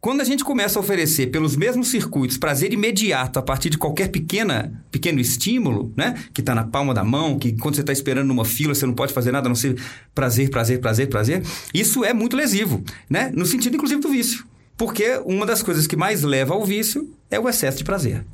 [0.00, 4.08] Quando a gente começa a oferecer pelos mesmos circuitos prazer imediato a partir de qualquer
[4.08, 6.14] pequena, pequeno estímulo, né?
[6.32, 8.94] Que está na palma da mão, que quando você está esperando numa fila você não
[8.94, 9.78] pode fazer nada a não ser
[10.14, 11.42] prazer, prazer, prazer, prazer.
[11.74, 13.30] Isso é muito lesivo, né?
[13.34, 14.46] No sentido, inclusive, do vício.
[14.74, 18.24] Porque uma das coisas que mais leva ao vício é o excesso de prazer.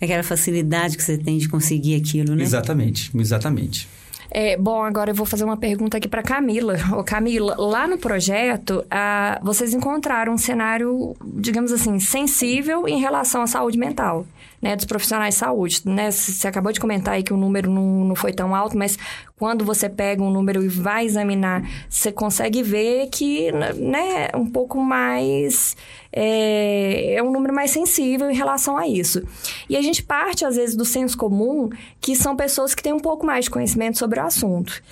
[0.00, 2.44] Aquela facilidade que você tem de conseguir aquilo, né?
[2.44, 3.88] Exatamente, exatamente.
[4.30, 6.76] É, bom, agora eu vou fazer uma pergunta aqui para Camila.
[6.96, 13.42] Ô, Camila, lá no projeto, ah, vocês encontraram um cenário, digamos assim, sensível em relação
[13.42, 14.24] à saúde mental,
[14.62, 16.10] né, dos profissionais de saúde, né?
[16.12, 18.96] Você acabou de comentar aí que o número não, não foi tão alto, mas
[19.40, 24.78] quando você pega um número e vai examinar, você consegue ver que, né, um pouco
[24.78, 25.74] mais
[26.12, 29.22] é, é um número mais sensível em relação a isso.
[29.66, 31.70] E a gente parte, às vezes, do senso comum,
[32.02, 34.82] que são pessoas que têm um pouco mais de conhecimento sobre o assunto.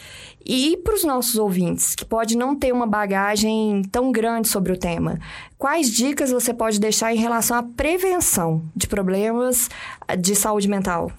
[0.46, 4.78] E para os nossos ouvintes, que pode não ter uma bagagem tão grande sobre o
[4.78, 5.18] tema,
[5.58, 9.68] quais dicas você pode deixar em relação à prevenção de problemas
[10.18, 11.12] de saúde mental?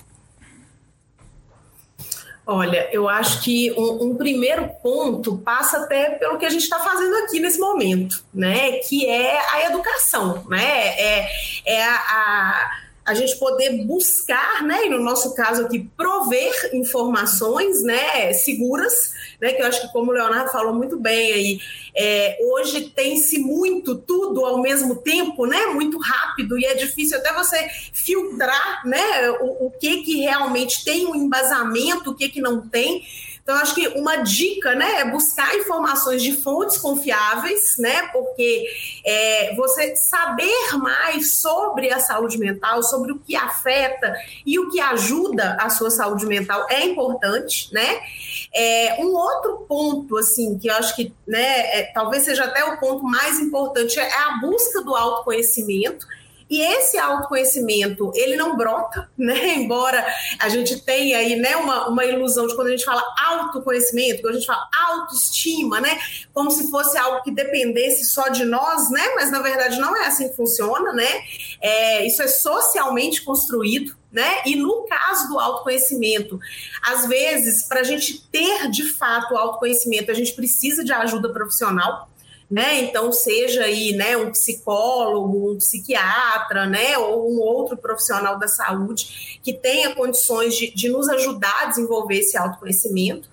[2.51, 6.79] Olha, eu acho que um, um primeiro ponto passa até pelo que a gente está
[6.79, 8.71] fazendo aqui nesse momento, né?
[8.79, 10.87] Que é a educação, né?
[10.97, 11.29] É,
[11.63, 12.71] é a, a,
[13.09, 19.51] a gente poder buscar, né, e no nosso caso aqui, prover informações, né, seguras, né,
[19.51, 21.59] que eu acho que como o Leonardo falou muito bem aí,
[21.95, 27.33] é, hoje tem-se muito tudo ao mesmo tempo, né, muito rápido e é difícil até
[27.33, 32.61] você filtrar, né, o, o que que realmente tem um embasamento, o que que não
[32.61, 33.03] tem,
[33.49, 38.03] então, acho que uma dica né, é buscar informações de fontes confiáveis, né?
[38.13, 38.67] Porque
[39.03, 44.79] é, você saber mais sobre a saúde mental, sobre o que afeta e o que
[44.79, 47.99] ajuda a sua saúde mental é importante, né?
[48.53, 52.79] É, um outro ponto, assim, que eu acho que né, é, talvez seja até o
[52.79, 56.05] ponto mais importante, é a busca do autoconhecimento.
[56.49, 59.55] E esse autoconhecimento, ele não brota, né?
[59.55, 60.05] Embora
[60.39, 64.35] a gente tenha aí, né, uma, uma ilusão de quando a gente fala autoconhecimento, quando
[64.35, 65.97] a gente fala autoestima, né?
[66.33, 69.13] Como se fosse algo que dependesse só de nós, né?
[69.15, 71.21] Mas na verdade não é assim que funciona, né?
[71.61, 74.41] É, isso é socialmente construído, né?
[74.45, 76.39] E no caso do autoconhecimento,
[76.81, 81.29] às vezes, para a gente ter de fato o autoconhecimento, a gente precisa de ajuda
[81.29, 82.08] profissional
[82.49, 82.81] né?
[82.81, 89.39] Então, seja aí, né, um psicólogo, um psiquiatra, né, ou um outro profissional da saúde
[89.43, 93.29] que tenha condições de, de nos ajudar a desenvolver esse autoconhecimento.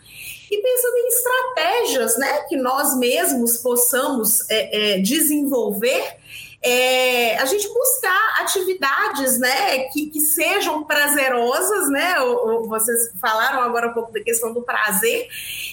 [0.50, 6.18] E pensando em estratégias, né, que nós mesmos possamos é, é, desenvolver
[6.62, 12.20] é, a gente buscar atividades né, que, que sejam prazerosas, né?
[12.20, 15.28] Ou vocês falaram agora um pouco da questão do prazer,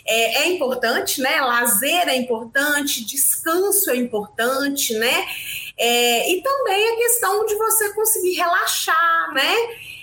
[0.05, 1.41] é, é, importante, né?
[1.41, 5.25] Lazer é importante, descanso é importante, né?
[5.77, 9.55] É, e também a questão de você conseguir relaxar, né?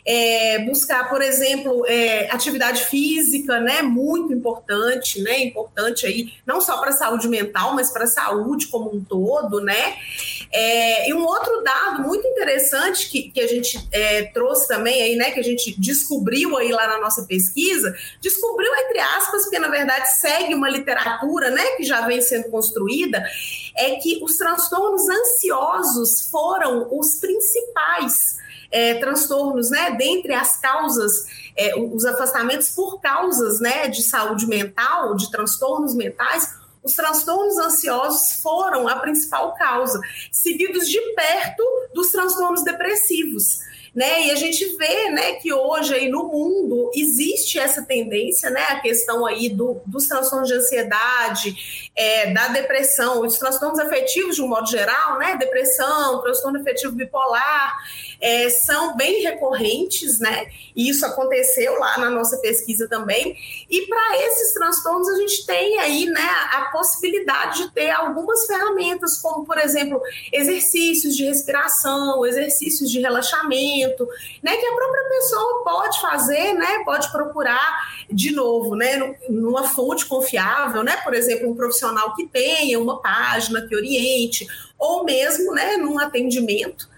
[0.06, 6.78] É, buscar, por exemplo, é, atividade física, né, muito importante, né, importante aí, não só
[6.78, 9.96] para a saúde mental, mas para a saúde como um todo, né,
[10.52, 15.16] é, e um outro dado muito interessante que, que a gente é, trouxe também aí,
[15.16, 19.68] né, que a gente descobriu aí lá na nossa pesquisa, descobriu entre aspas, porque na
[19.68, 23.24] verdade segue uma literatura, né, que já vem sendo construída,
[23.76, 31.74] é que os transtornos ansiosos foram os principais é, transtornos, né, dentre as causas, é,
[31.76, 38.88] os afastamentos por causas, né, de saúde mental, de transtornos mentais, os transtornos ansiosos foram
[38.88, 40.00] a principal causa,
[40.32, 43.58] seguidos de perto dos transtornos depressivos
[43.94, 44.26] né?
[44.26, 48.80] E a gente vê, né, que hoje aí no mundo existe essa tendência, né, a
[48.80, 54.48] questão aí do, dos transtornos de ansiedade, é, da depressão, os transtornos afetivos de um
[54.48, 57.76] modo geral, né, depressão, transtorno afetivo bipolar,
[58.20, 60.46] é, são bem recorrentes, né?
[60.76, 63.36] E isso aconteceu lá na nossa pesquisa também.
[63.68, 69.18] E para esses transtornos a gente tem aí, né, a possibilidade de ter algumas ferramentas,
[69.18, 70.00] como por exemplo
[70.32, 74.06] exercícios de respiração, exercícios de relaxamento
[74.42, 80.06] né, que a própria pessoa pode fazer, né, pode procurar de novo, né, numa fonte
[80.06, 84.46] confiável, né, por exemplo, um profissional que tenha uma página que oriente,
[84.78, 86.88] ou mesmo, né, num atendimento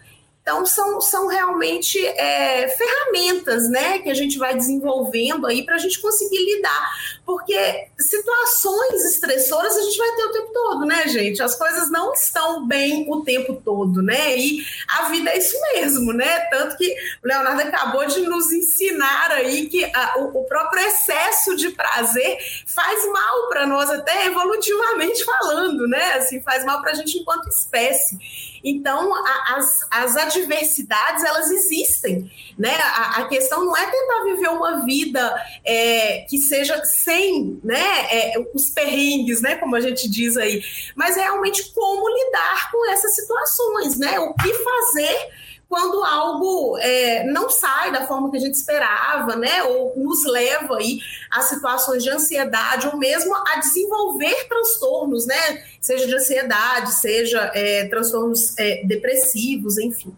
[0.42, 5.78] então, são, são realmente é, ferramentas né, que a gente vai desenvolvendo aí para a
[5.78, 6.90] gente conseguir lidar.
[7.24, 11.40] Porque situações estressoras a gente vai ter o tempo todo, né, gente?
[11.40, 14.36] As coisas não estão bem o tempo todo, né?
[14.36, 16.40] E a vida é isso mesmo, né?
[16.50, 21.54] Tanto que o Leonardo acabou de nos ensinar aí que a, o, o próprio excesso
[21.54, 26.14] de prazer faz mal para nós, até evolutivamente falando, né?
[26.14, 28.18] Assim, faz mal para a gente enquanto espécie.
[28.64, 32.74] Então, a, as, as adversidades, elas existem, né?
[32.76, 38.34] A, a, questão não é tentar viver uma vida é, que seja sem né, é,
[38.54, 39.56] os perrengues, né?
[39.56, 40.62] Como a gente diz aí,
[40.94, 44.20] mas realmente como lidar com essas situações, né?
[44.20, 45.30] O que fazer
[45.72, 49.62] quando algo é, não sai da forma que a gente esperava, né?
[49.62, 55.62] Ou nos leva aí a situações de ansiedade ou mesmo a desenvolver transtornos, né?
[55.80, 60.14] Seja de ansiedade, seja é, transtornos é, depressivos, enfim.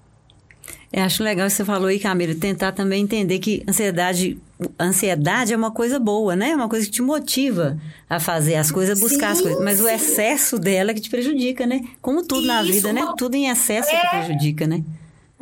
[0.93, 4.37] Eu acho legal que você falou aí, Camila, tentar também entender que ansiedade,
[4.79, 6.51] ansiedade é uma coisa boa, né?
[6.51, 7.79] É uma coisa que te motiva
[8.11, 9.62] a fazer as coisas, buscar sim, as coisas.
[9.62, 9.85] Mas sim.
[9.85, 11.81] o excesso dela é que te prejudica, né?
[12.03, 13.07] Como tudo Isso, na vida, né?
[13.17, 14.01] Tudo em excesso é...
[14.01, 14.83] que prejudica, né?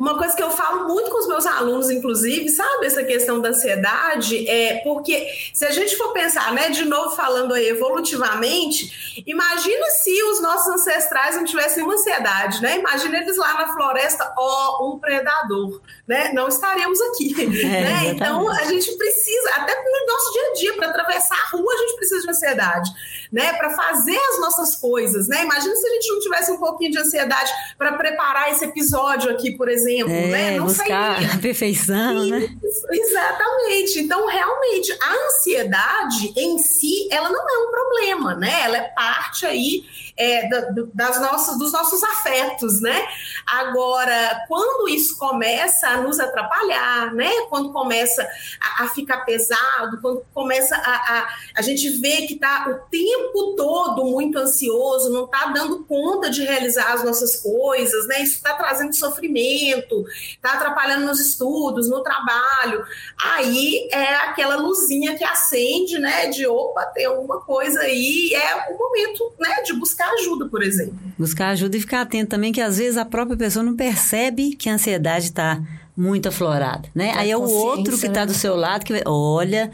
[0.03, 3.49] Uma coisa que eu falo muito com os meus alunos, inclusive, sabe, essa questão da
[3.49, 9.85] ansiedade, é porque se a gente for pensar, né, de novo falando aí evolutivamente, imagina
[9.91, 12.79] se os nossos ancestrais não tivessem uma ansiedade, né?
[12.79, 16.33] Imagina eles lá na floresta, ó, oh, um predador, né?
[16.33, 18.01] Não estaríamos aqui, é, né?
[18.07, 21.77] Então a gente precisa, até no nosso dia a dia, para atravessar a rua, a
[21.77, 22.91] gente precisa de ansiedade
[23.33, 25.41] né, para fazer as nossas coisas, né?
[25.41, 29.57] Imagina se a gente não tivesse um pouquinho de ansiedade para preparar esse episódio aqui,
[29.57, 30.57] por exemplo, é, né?
[30.57, 31.33] Não buscar sairia.
[31.33, 32.49] a perfeição, né?
[32.91, 33.99] Exatamente.
[33.99, 38.61] Então, realmente, a ansiedade em si, ela não é um problema, né?
[38.63, 39.83] Ela é parte aí
[40.15, 40.47] é,
[40.93, 43.07] das nossas, dos nossos afetos, né?
[43.47, 47.31] Agora, quando isso começa a nos atrapalhar, né?
[47.49, 48.27] Quando começa
[48.61, 53.55] a, a ficar pesado, quando começa a, a, a gente vê que está o tempo
[53.55, 58.21] todo muito ansioso, não está dando conta de realizar as nossas coisas, né?
[58.21, 62.85] Isso está trazendo sofrimento, está atrapalhando nos estudos, no trabalho.
[63.19, 66.27] Aí é aquela luzinha que acende, né?
[66.27, 69.61] De opa, tem alguma coisa aí, é o momento, né?
[69.63, 70.95] De buscar ajuda, por exemplo.
[71.17, 74.69] Buscar ajuda e ficar atento também que às vezes a própria pessoa não percebe que
[74.69, 75.61] a ansiedade está
[75.95, 77.09] muito aflorada, né?
[77.09, 78.25] É Aí é o outro que está né?
[78.27, 79.71] do seu lado que vai, olha,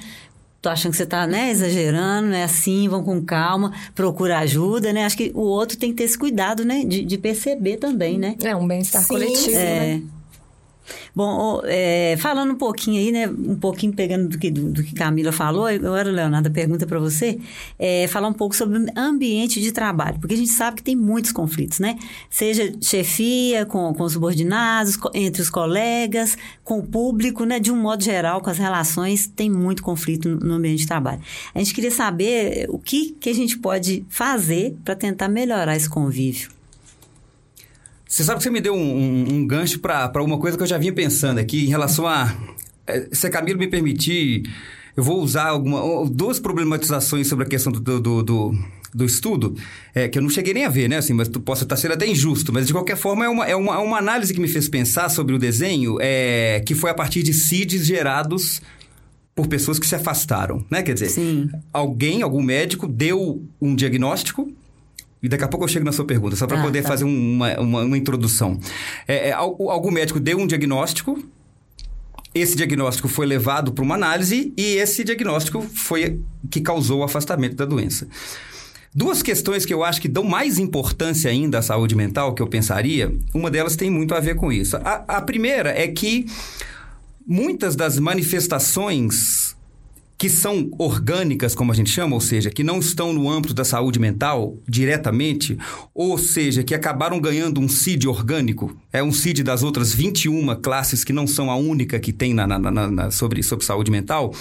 [0.62, 4.92] tô achando que você está né, exagerando, não é assim, vão com calma, procura ajuda,
[4.92, 5.06] né?
[5.06, 6.84] Acho que o outro tem que ter esse cuidado, né?
[6.84, 8.36] De, de perceber também, né?
[8.44, 9.98] É um bem-estar coletivo, é.
[9.98, 10.04] né?
[11.16, 13.28] Bom, é, falando um pouquinho aí, né?
[13.28, 17.40] Um pouquinho pegando do que, do, do que Camila falou, agora, Leonardo, pergunta para você,
[17.78, 21.32] é, falar um pouco sobre ambiente de trabalho, porque a gente sabe que tem muitos
[21.32, 21.98] conflitos, né?
[22.30, 27.60] Seja chefia, com, com os subordinados, entre os colegas, com o público, né?
[27.60, 31.22] De um modo geral, com as relações, tem muito conflito no ambiente de trabalho.
[31.54, 35.90] A gente queria saber o que, que a gente pode fazer para tentar melhorar esse
[35.90, 36.59] convívio.
[38.10, 40.68] Você sabe que você me deu um, um, um gancho para uma coisa que eu
[40.68, 42.36] já vinha pensando aqui em relação a.
[42.88, 44.50] Eh, se a Camila me permitir,
[44.98, 48.60] eu vou usar alguma, duas problematizações sobre a questão do, do, do
[48.92, 49.56] do estudo,
[49.94, 50.98] é, que eu não cheguei nem a ver, né?
[50.98, 53.56] Assim, mas tu possa estar sendo até injusto, mas de qualquer forma é uma, é
[53.56, 56.94] uma, é uma análise que me fez pensar sobre o desenho, é, que foi a
[56.96, 58.60] partir de CIDs gerados
[59.36, 60.82] por pessoas que se afastaram, né?
[60.82, 61.50] Quer dizer, Sim.
[61.72, 64.52] alguém, algum médico, deu um diagnóstico
[65.22, 66.88] e daqui a pouco eu chego na sua pergunta, só para ah, poder tá.
[66.88, 68.60] fazer uma, uma, uma introdução.
[69.08, 71.22] É, é, algum médico deu um diagnóstico,
[72.34, 77.56] esse diagnóstico foi levado para uma análise e esse diagnóstico foi que causou o afastamento
[77.56, 78.08] da doença.
[78.94, 82.48] Duas questões que eu acho que dão mais importância ainda à saúde mental, que eu
[82.48, 84.78] pensaria, uma delas tem muito a ver com isso.
[84.78, 86.26] A, a primeira é que
[87.26, 89.56] muitas das manifestações
[90.20, 93.64] que são orgânicas, como a gente chama, ou seja, que não estão no âmbito da
[93.64, 95.58] saúde mental diretamente,
[95.96, 101.06] ou seja, que acabaram ganhando um CID orgânico, é um CID das outras 21 classes
[101.06, 104.34] que não são a única que tem na, na, na, na sobre, sobre saúde mental,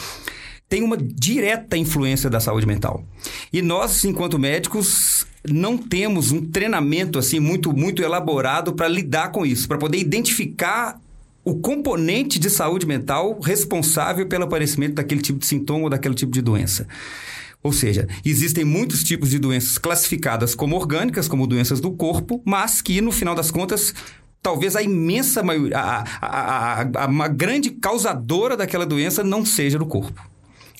[0.69, 3.05] tem uma direta influência da saúde mental.
[3.53, 9.47] E nós, enquanto médicos, não temos um treinamento assim muito muito elaborado para lidar com
[9.47, 11.01] isso, para poder identificar
[11.49, 16.31] o componente de saúde mental responsável pelo aparecimento daquele tipo de sintoma ou daquele tipo
[16.31, 16.87] de doença.
[17.63, 22.83] Ou seja, existem muitos tipos de doenças classificadas como orgânicas, como doenças do corpo, mas
[22.83, 23.95] que, no final das contas,
[24.43, 29.79] talvez a imensa maioria, a, a, a, a, uma grande causadora daquela doença não seja
[29.79, 30.23] do corpo.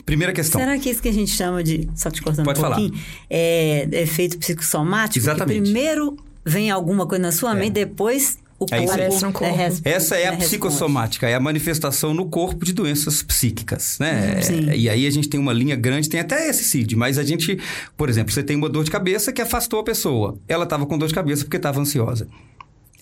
[0.05, 0.61] Primeira questão.
[0.61, 3.03] Será que isso que a gente chama de, só te cortando Pode um pouquinho, falar.
[3.29, 5.19] é efeito psicossomático?
[5.19, 5.63] Exatamente.
[5.63, 7.55] primeiro vem alguma coisa na sua é.
[7.61, 9.45] mente, depois o é corpo, um corpo.
[9.85, 14.35] É, Essa é a psicossomática, é a manifestação no corpo de doenças psíquicas, né?
[14.35, 14.71] Uhum, sim.
[14.71, 17.57] E aí a gente tem uma linha grande, tem até esse CID, mas a gente,
[17.97, 20.37] por exemplo, você tem uma dor de cabeça que afastou a pessoa.
[20.49, 22.27] Ela estava com dor de cabeça porque estava ansiosa.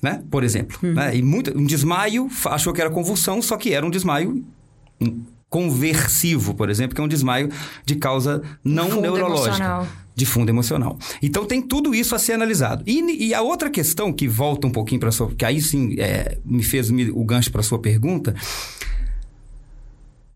[0.02, 0.22] Né?
[0.30, 0.78] Por exemplo.
[0.82, 0.92] Uhum.
[0.92, 1.16] Né?
[1.16, 4.44] E muito, um desmaio, achou que era convulsão, só que era um desmaio
[5.48, 7.48] conversivo, por exemplo, que é um desmaio
[7.82, 9.56] de causa não neurológica.
[9.56, 10.98] Emocional de fundo emocional.
[11.22, 12.82] Então tem tudo isso a ser analisado.
[12.86, 16.38] E, e a outra questão que volta um pouquinho para sua, que aí sim é,
[16.42, 18.34] me fez o gancho para sua pergunta,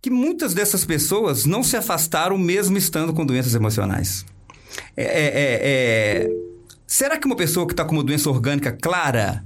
[0.03, 4.27] que muitas dessas pessoas não se afastaram mesmo estando com doenças emocionais.
[4.95, 6.31] É, é, é, é
[6.87, 9.43] será que uma pessoa que está com uma doença orgânica clara,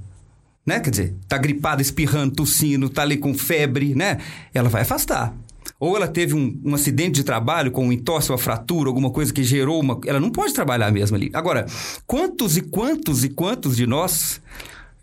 [0.65, 0.81] né?
[0.81, 4.17] Quer dizer, está gripada, espirrando, tossindo, está ali com febre, né?
[4.53, 5.33] Ela vai afastar
[5.79, 9.33] ou ela teve um, um acidente de trabalho com um entorse, uma fratura, alguma coisa
[9.33, 9.99] que gerou uma.
[10.05, 11.29] Ela não pode trabalhar mesmo ali.
[11.33, 11.65] Agora,
[12.07, 14.41] quantos e quantos e quantos de nós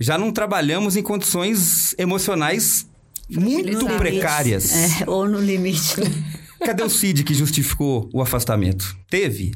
[0.01, 2.87] já não trabalhamos em condições emocionais
[3.31, 4.73] muito precárias?
[4.73, 5.97] É, ou no limite.
[6.65, 8.97] Cadê o CID que justificou o afastamento?
[9.11, 9.53] Teve.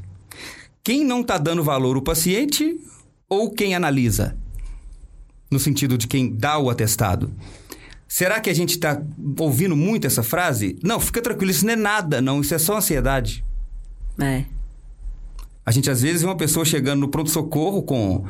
[0.83, 2.79] Quem não está dando valor, o paciente
[3.29, 4.37] ou quem analisa?
[5.51, 7.33] No sentido de quem dá o atestado.
[8.09, 9.03] Será que a gente está
[9.39, 10.79] ouvindo muito essa frase?
[10.83, 13.45] Não, fica tranquilo, isso não é nada, não, isso é só ansiedade.
[14.19, 14.45] É.
[15.65, 18.25] A gente às vezes vê uma pessoa chegando no pronto-socorro com,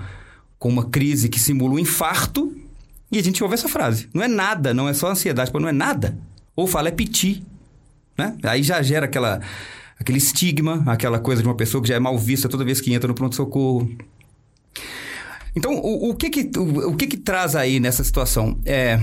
[0.59, 2.57] com uma crise que simula um infarto
[3.13, 4.09] e a gente ouve essa frase.
[4.15, 6.19] Não é nada, não é só ansiedade, não é nada.
[6.55, 7.43] Ou fala é piti.
[8.17, 8.37] Né?
[8.43, 9.41] Aí já gera aquela
[9.99, 12.93] aquele estigma, aquela coisa de uma pessoa que já é mal vista toda vez que
[12.93, 13.91] entra no pronto-socorro.
[15.55, 18.61] Então, o, o, que que, o, o, que que traz aí nessa situação?
[18.65, 19.01] É,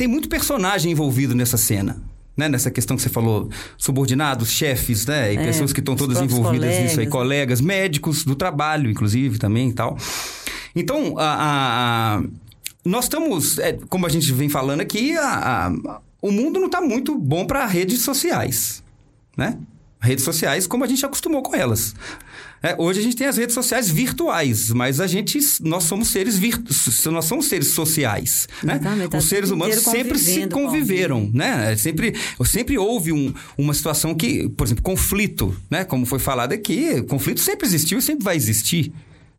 [0.00, 2.02] tem muito personagem envolvido nessa cena.
[2.34, 5.34] Né, nessa questão que você falou, subordinados, chefes, né?
[5.34, 6.82] E é, pessoas que estão todas envolvidas colegas.
[6.82, 9.98] nisso aí, colegas, médicos do trabalho, inclusive, também e tal.
[10.74, 12.22] Então, a, a
[12.82, 16.80] nós estamos, é, como a gente vem falando aqui, a, a, o mundo não está
[16.80, 18.82] muito bom para redes sociais,
[19.36, 19.58] né?
[20.00, 21.94] Redes sociais como a gente acostumou com elas.
[22.62, 26.38] É, hoje a gente tem as redes sociais virtuais, mas a gente, nós somos seres
[26.38, 26.72] virtu...
[27.10, 28.78] nós somos seres sociais, né?
[28.78, 31.74] Tá Os seres humanos sempre se conviveram, né?
[31.76, 35.84] Sempre, sempre houve um, uma situação que, por exemplo, conflito, né?
[35.84, 38.92] Como foi falado aqui, conflito sempre existiu e sempre vai existir.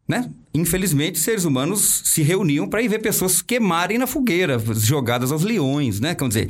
[0.07, 0.29] Né?
[0.53, 6.01] Infelizmente, seres humanos se reuniam para ir ver pessoas queimarem na fogueira, jogadas aos leões,
[6.01, 6.13] né?
[6.13, 6.49] Quer dizer,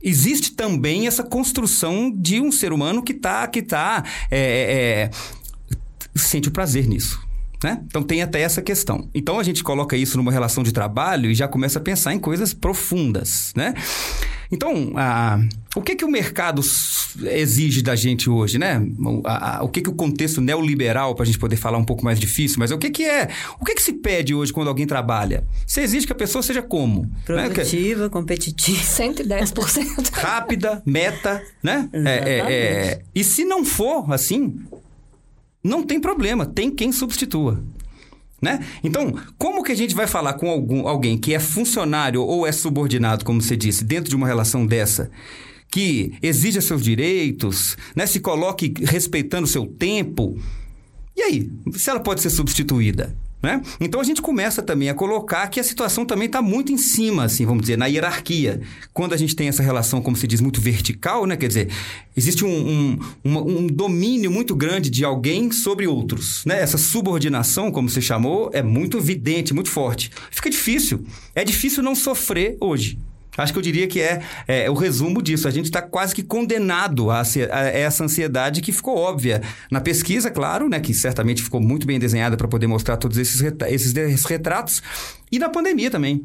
[0.00, 5.10] existe também essa construção de um ser humano que está que tá, é, é,
[6.14, 7.20] sente o prazer nisso.
[7.62, 7.82] Né?
[7.86, 9.08] Então tem até essa questão.
[9.14, 12.18] Então a gente coloca isso numa relação de trabalho e já começa a pensar em
[12.18, 13.74] coisas profundas, né?
[14.52, 15.38] Então, a,
[15.76, 16.60] o que que o mercado
[17.22, 18.82] exige da gente hoje, né?
[19.24, 22.04] A, a, o que que o contexto neoliberal, para a gente poder falar um pouco
[22.04, 23.28] mais difícil, mas o que que é,
[23.60, 25.44] o que que se pede hoje quando alguém trabalha?
[25.64, 27.02] Você exige que a pessoa seja como?
[27.28, 27.48] Né?
[27.48, 28.08] Produtiva, né?
[28.08, 28.80] competitiva.
[28.80, 30.10] 110%.
[30.14, 31.88] Rápida, meta, né?
[31.92, 34.58] É, é, é, e se não for assim,
[35.62, 37.62] não tem problema, tem quem substitua.
[38.40, 38.64] Né?
[38.82, 42.52] Então, como que a gente vai falar com algum, alguém que é funcionário ou é
[42.52, 45.10] subordinado, como você disse, dentro de uma relação dessa,
[45.70, 48.06] que exija seus direitos, né?
[48.06, 50.38] se coloque respeitando o seu tempo?
[51.14, 53.14] E aí, se ela pode ser substituída?
[53.42, 53.62] Né?
[53.80, 57.24] Então a gente começa também a colocar que a situação também está muito em cima,
[57.24, 58.60] assim, vamos dizer, na hierarquia.
[58.92, 61.36] Quando a gente tem essa relação, como se diz, muito vertical, né?
[61.36, 61.68] quer dizer,
[62.14, 66.44] existe um, um, um, domínio muito grande de alguém sobre outros.
[66.44, 66.60] Né?
[66.60, 70.10] Essa subordinação, como você chamou, é muito evidente, muito forte.
[70.30, 71.04] Fica difícil.
[71.34, 72.98] É difícil não sofrer hoje.
[73.36, 75.48] Acho que eu diria que é, é o resumo disso.
[75.48, 80.30] A gente está quase que condenado a, a, essa ansiedade que ficou óbvia na pesquisa,
[80.30, 84.82] claro, né, que certamente ficou muito bem desenhada para poder mostrar todos esses, esses retratos,
[85.30, 86.24] e na pandemia também.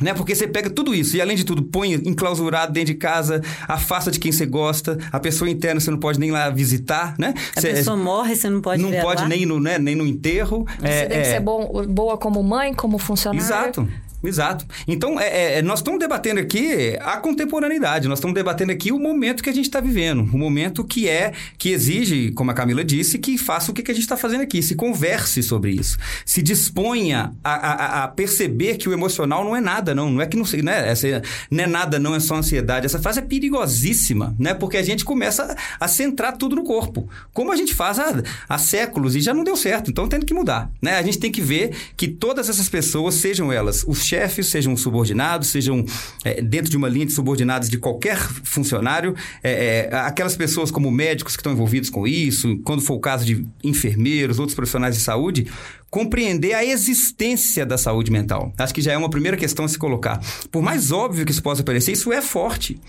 [0.00, 0.12] Né?
[0.12, 4.10] Porque você pega tudo isso e, além de tudo, põe enclausurado dentro de casa, afasta
[4.10, 7.32] de quem você gosta, a pessoa interna você não pode nem lá visitar, né?
[7.56, 10.66] A você, pessoa morre, você não pode Não pode nem no, né, nem no enterro.
[10.78, 11.32] Você é, tem que é...
[11.32, 13.42] ser bom, boa como mãe, como funcionário.
[13.42, 13.88] Exato.
[14.24, 14.66] Exato.
[14.88, 19.42] Então, é, é, nós estamos debatendo aqui a contemporaneidade, nós estamos debatendo aqui o momento
[19.42, 23.18] que a gente está vivendo, o momento que é, que exige, como a Camila disse,
[23.18, 26.42] que faça o que, que a gente está fazendo aqui, se converse sobre isso, se
[26.42, 30.36] disponha a, a, a, perceber que o emocional não é nada, não, não é que
[30.36, 32.86] não, né, essa, não é nada, não é só ansiedade.
[32.86, 37.52] Essa frase é perigosíssima, né, porque a gente começa a centrar tudo no corpo, como
[37.52, 40.70] a gente faz há, há séculos e já não deu certo, então tem que mudar,
[40.80, 40.96] né?
[40.96, 45.48] A gente tem que ver que todas essas pessoas, sejam elas os chefes, sejam subordinados,
[45.48, 45.84] sejam
[46.24, 50.90] é, dentro de uma linha de subordinados de qualquer funcionário, é, é, aquelas pessoas como
[50.90, 55.02] médicos que estão envolvidos com isso, quando for o caso de enfermeiros, outros profissionais de
[55.02, 55.46] saúde,
[55.90, 58.52] compreender a existência da saúde mental.
[58.58, 60.20] Acho que já é uma primeira questão a se colocar.
[60.50, 62.80] Por mais óbvio que isso possa parecer, isso é forte.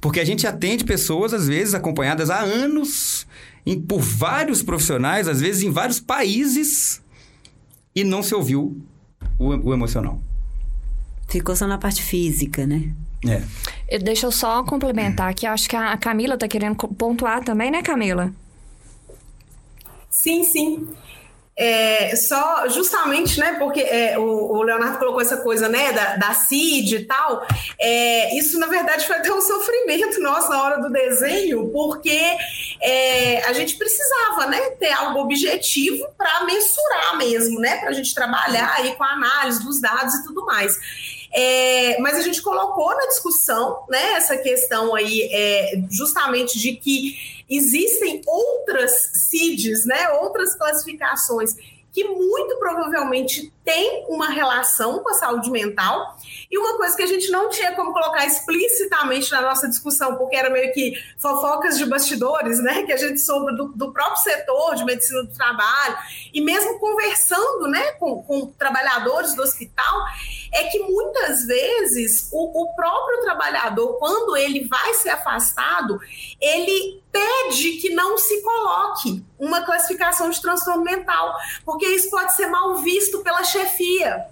[0.00, 3.26] Porque a gente atende pessoas, às vezes, acompanhadas há anos,
[3.64, 7.02] em, por vários profissionais, às vezes em vários países,
[7.94, 8.80] e não se ouviu
[9.38, 10.20] o, o emocional.
[11.32, 12.92] Ficou só na parte física, né?
[13.88, 13.98] É.
[13.98, 18.30] Deixa eu só complementar que acho que a Camila tá querendo pontuar também, né, Camila?
[20.10, 20.86] Sim, sim.
[21.56, 26.34] É, só justamente, né, porque é, o, o, Leonardo colocou essa coisa, né, da, da
[26.34, 27.46] CID e tal,
[27.78, 32.18] é, isso na verdade foi até um sofrimento nosso na hora do desenho, porque
[32.80, 38.14] é, a gente precisava, né, ter algo objetivo para mensurar mesmo, né, para a gente
[38.14, 40.78] trabalhar aí com a análise dos dados e tudo mais.
[41.34, 47.16] É, mas a gente colocou na discussão né, essa questão aí, é, justamente de que
[47.48, 51.54] existem outras CIDs, né, outras classificações
[51.92, 56.16] que muito provavelmente tem uma relação com a saúde mental.
[56.50, 60.36] E uma coisa que a gente não tinha como colocar explicitamente na nossa discussão, porque
[60.36, 62.82] era meio que fofocas de bastidores, né?
[62.82, 65.96] Que a gente soube do, do próprio setor de medicina do trabalho,
[66.32, 70.02] e mesmo conversando né, com, com trabalhadores do hospital,
[70.52, 75.98] é que muitas vezes o, o próprio trabalhador, quando ele vai ser afastado,
[76.40, 81.34] ele pede que não se coloque uma classificação de transtorno mental,
[81.64, 84.26] porque isso pode ser mal visto pela chefia.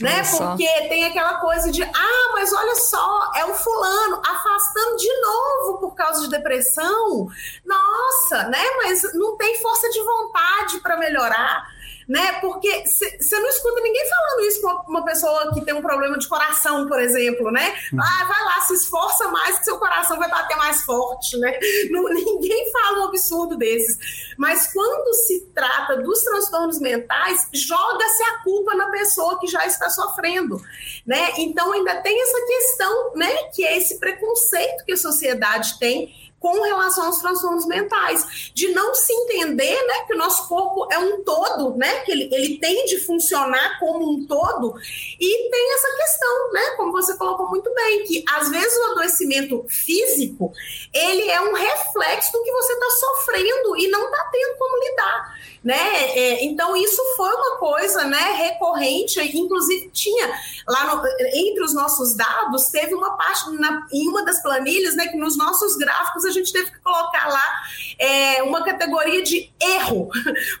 [0.00, 0.22] né?
[0.48, 5.78] Porque tem aquela coisa de, ah, mas olha só, é o fulano afastando de novo
[5.78, 7.28] por causa de depressão.
[7.64, 8.64] Nossa, né?
[8.78, 11.66] Mas não tem força de vontade para melhorar
[12.12, 12.32] né?
[12.42, 16.28] Porque você não escuta ninguém falando isso com uma pessoa que tem um problema de
[16.28, 17.74] coração, por exemplo, né?
[17.90, 17.98] Uhum.
[18.02, 21.58] Ah, vai lá, se esforça mais que seu coração vai bater mais forte, né?
[21.90, 23.96] Não, ninguém fala um absurdo desses.
[24.36, 29.88] Mas quando se trata dos transtornos mentais, joga-se a culpa na pessoa que já está
[29.88, 30.60] sofrendo,
[31.06, 31.32] né?
[31.38, 33.44] Então ainda tem essa questão, né?
[33.54, 38.92] Que é esse preconceito que a sociedade tem com relação aos transtornos mentais, de não
[38.96, 42.84] se entender, né, que o nosso corpo é um todo, né, que ele, ele tem
[42.84, 44.74] de funcionar como um todo,
[45.20, 49.64] e tem essa questão, né, como você colocou muito bem, que às vezes o adoecimento
[49.68, 50.52] físico,
[50.92, 55.41] ele é um reflexo do que você está sofrendo e não está tendo como lidar
[55.62, 56.18] né?
[56.18, 59.20] É, então isso foi uma coisa, né, recorrente.
[59.36, 60.32] Inclusive tinha
[60.66, 61.02] lá no,
[61.34, 65.36] entre os nossos dados teve uma parte na, em uma das planilhas, né, que nos
[65.36, 67.62] nossos gráficos a gente teve que colocar lá
[67.98, 70.08] é, uma categoria de erro.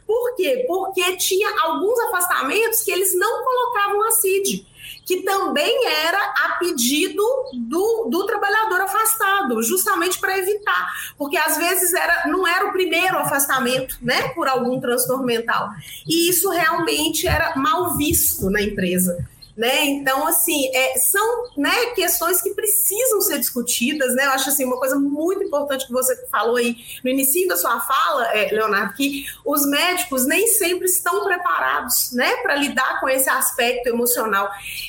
[0.06, 0.64] Por quê?
[0.66, 4.71] Porque tinha alguns afastamentos que eles não colocavam a CID
[5.04, 7.22] que também era a pedido
[7.54, 13.18] do, do trabalhador afastado, justamente para evitar, porque às vezes era, não era o primeiro
[13.18, 15.70] afastamento, né, por algum transtorno mental,
[16.06, 19.26] e isso realmente era mal visto na empresa.
[19.54, 19.84] Né?
[19.84, 24.24] Então, assim, é, são né, questões que precisam ser discutidas, né?
[24.24, 27.78] Eu acho assim, uma coisa muito importante que você falou aí no início da sua
[27.80, 33.28] fala, é, Leonardo, que os médicos nem sempre estão preparados né, para lidar com esse
[33.28, 34.48] aspecto emocional.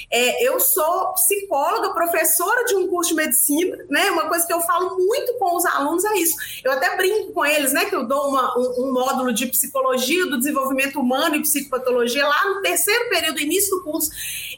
[0.09, 4.11] É, eu sou psicóloga, professora de um curso de medicina, né?
[4.11, 6.36] Uma coisa que eu falo muito com os alunos é isso.
[6.64, 7.86] Eu até brinco com eles, né?
[7.86, 12.45] Que eu dou uma, um, um módulo de psicologia do desenvolvimento humano e psicopatologia lá
[12.49, 14.09] no terceiro período, início do curso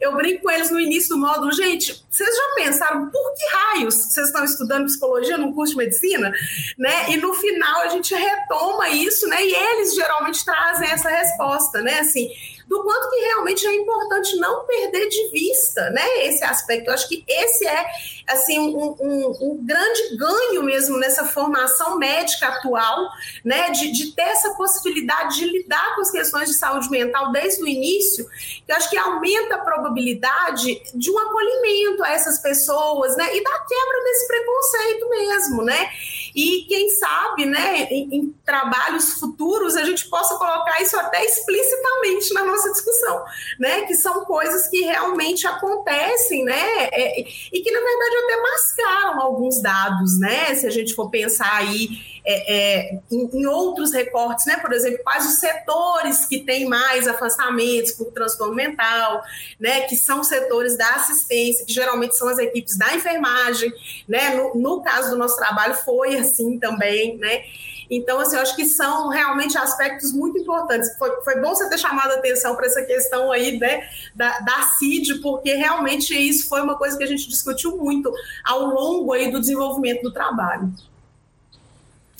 [0.01, 3.95] eu brinco com eles no início do módulo, gente, vocês já pensaram por que raios
[3.95, 6.31] vocês estão estudando psicologia no curso de medicina?
[6.77, 7.11] Né?
[7.11, 9.43] E no final a gente retoma isso, né?
[9.43, 11.99] E eles geralmente trazem essa resposta, né?
[11.99, 12.29] Assim,
[12.67, 16.87] do quanto que realmente é importante não perder de vista, né, esse aspecto.
[16.87, 17.85] Eu acho que esse é,
[18.27, 23.07] assim, um, um, um grande ganho mesmo nessa formação médica atual,
[23.43, 27.61] né, de, de, ter essa possibilidade de lidar com as questões de saúde mental desde
[27.61, 28.27] o início,
[28.65, 33.43] que eu acho que aumenta a probabilidade de um acolhimento a essas pessoas, né, e
[33.43, 35.89] da quebra desse preconceito mesmo, né,
[36.35, 42.33] e quem sabe, né, em, em trabalhos futuros a gente possa colocar isso até explicitamente
[42.33, 43.23] na nossa discussão,
[43.59, 49.21] né, que são coisas que realmente acontecem, né, é, e que na verdade até mascaram
[49.21, 54.47] alguns dados, né, se a gente for pensar aí é, é, em, em, outros recortes,
[54.47, 54.57] né?
[54.57, 59.23] Por exemplo, quais os setores que têm mais afastamentos por transtorno mental,
[59.59, 59.81] né?
[59.81, 63.71] Que são setores da assistência, que geralmente são as equipes da enfermagem,
[64.07, 64.35] né?
[64.35, 67.43] No, no caso do nosso trabalho foi assim também, né?
[67.89, 70.97] Então, assim, eu acho que são realmente aspectos muito importantes.
[70.97, 74.61] Foi, foi bom você ter chamado a atenção para essa questão aí, né, da, da
[74.77, 78.11] CID, porque realmente isso foi uma coisa que a gente discutiu muito
[78.43, 80.71] ao longo aí do desenvolvimento do trabalho.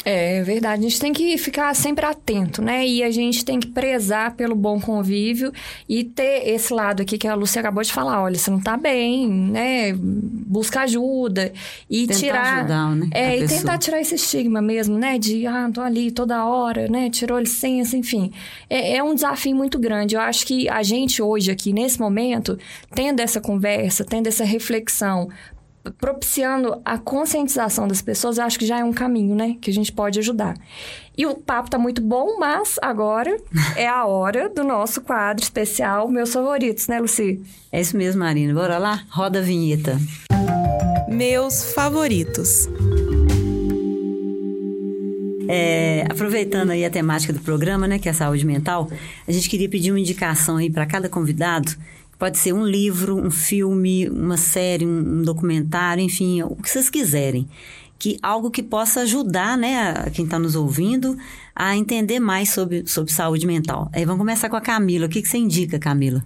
[0.06, 0.86] É, é verdade.
[0.86, 2.86] A gente tem que ficar sempre atento, né?
[2.88, 5.52] E a gente tem que prezar pelo bom convívio
[5.90, 8.22] e ter esse lado aqui que a Lúcia acabou de falar.
[8.22, 9.94] Olha, você não tá bem, né?
[9.96, 11.52] Busca ajuda
[11.90, 12.58] e tentar tirar.
[12.60, 13.10] Ajudar, né?
[13.12, 15.18] É, e tentar tirar esse estigma mesmo, né?
[15.18, 17.10] De, ah, tô ali toda hora, né?
[17.10, 18.32] Tirou licença, enfim.
[18.70, 20.16] É, é um desafio muito grande.
[20.16, 22.60] Eu acho que a gente hoje aqui, nesse momento,
[22.94, 25.30] tendo essa conversa, tendo essa reflexão,
[25.92, 29.56] propiciando a conscientização das pessoas, eu acho que já é um caminho, né?
[29.62, 30.56] Que a gente pode ajudar.
[31.18, 33.38] E o papo tá muito bom, mas agora
[33.76, 37.42] é a hora do nosso quadro especial, meus favoritos, né, Luci?
[37.72, 38.54] É isso mesmo, Marina.
[38.54, 39.04] Bora lá?
[39.10, 39.98] Roda a vinheta.
[41.10, 42.68] Meus favoritos.
[45.48, 48.90] É, aproveitando aí a temática do programa, né, que é a saúde mental,
[49.28, 51.76] a gente queria pedir uma indicação aí para cada convidado
[52.18, 57.48] Pode ser um livro, um filme, uma série, um, documentário, enfim, o que vocês quiserem.
[57.98, 61.18] Que algo que possa ajudar, né, a quem está nos ouvindo
[61.56, 63.90] a entender mais sobre, sobre saúde mental.
[63.94, 65.06] Aí vamos começar com a Camila.
[65.06, 66.24] O que, que você indica, Camila?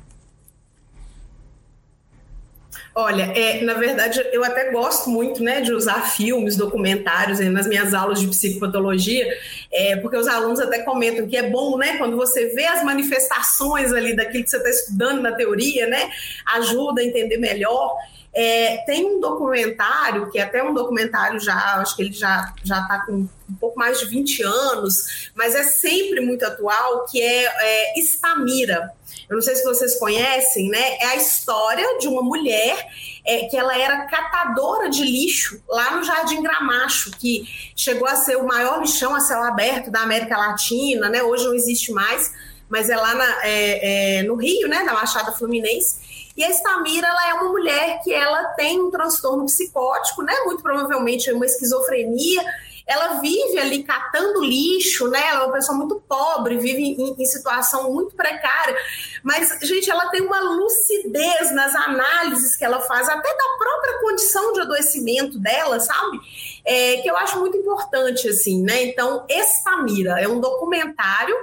[2.96, 7.94] Olha, é, na verdade, eu até gosto muito né, de usar filmes, documentários nas minhas
[7.94, 9.26] aulas de psicopatologia,
[9.72, 13.94] é, porque os alunos até comentam que é bom, né, quando você vê as manifestações
[13.94, 16.10] ali daquilo que você está estudando na teoria, né,
[16.56, 17.96] ajuda a entender melhor.
[18.34, 22.82] É, tem um documentário, que é até um documentário já, acho que ele já já
[22.82, 27.46] está com um pouco mais de 20 anos, mas é sempre muito atual, que é,
[27.46, 28.92] é Estamira.
[29.28, 30.98] Eu não sei se vocês conhecem, né?
[31.00, 32.88] É a história de uma mulher
[33.26, 37.44] é, que ela era catadora de lixo lá no Jardim Gramacho, que
[37.76, 41.22] chegou a ser o maior lixão a céu aberto da América Latina, né?
[41.22, 42.32] Hoje não existe mais,
[42.68, 44.82] mas é lá na, é, é, no Rio, né?
[44.84, 46.19] Na Machada Fluminense.
[46.40, 50.34] E a Estamira, ela é uma mulher que ela tem um transtorno psicótico, né?
[50.46, 52.42] Muito provavelmente uma esquizofrenia.
[52.88, 55.22] Ela vive ali catando lixo, né?
[55.28, 58.74] Ela é uma pessoa muito pobre, vive em, em situação muito precária.
[59.22, 64.54] Mas, gente, ela tem uma lucidez nas análises que ela faz, até da própria condição
[64.54, 66.22] de adoecimento dela, sabe?
[66.72, 68.84] É, que eu acho muito importante, assim, né?
[68.84, 71.36] Então, Estamira é um documentário.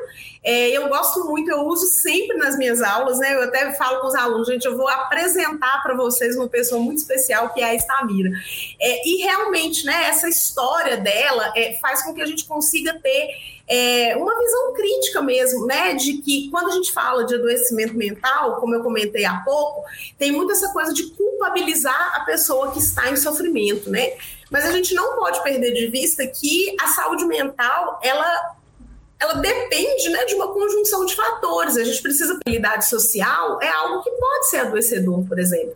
[0.44, 3.34] É, eu gosto muito, eu uso sempre nas minhas aulas, né?
[3.34, 6.98] Eu até falo com os alunos, gente, eu vou apresentar para vocês uma pessoa muito
[6.98, 8.30] especial que é a Estamira.
[8.80, 13.30] É, e realmente, né, essa história dela é, faz com que a gente consiga ter
[13.68, 15.94] é, uma visão crítica mesmo, né?
[15.94, 19.82] De que quando a gente fala de adoecimento mental, como eu comentei há pouco,
[20.16, 24.12] tem muito essa coisa de culpabilizar a pessoa que está em sofrimento, né?
[24.50, 28.56] Mas a gente não pode perder de vista que a saúde mental, ela
[29.18, 31.76] ela depende né, de uma conjunção de fatores.
[31.76, 32.34] A gente precisa.
[32.34, 35.74] A habilidade social é algo que pode ser adoecedor, por exemplo.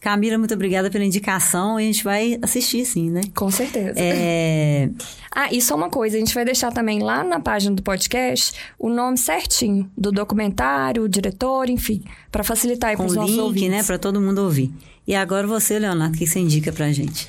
[0.00, 1.78] Camila, muito obrigada pela indicação.
[1.78, 3.22] A gente vai assistir, sim, né?
[3.34, 3.94] Com certeza.
[3.96, 4.90] É...
[5.34, 8.52] ah, e só uma coisa: a gente vai deixar também lá na página do podcast
[8.78, 13.40] o nome certinho do documentário, o diretor, enfim, para facilitar aí para os nossos link,
[13.40, 13.70] ouvintes.
[13.70, 13.82] né?
[13.82, 14.70] Para todo mundo ouvir.
[15.06, 17.28] E agora você, Leonardo, o que você indica pra gente?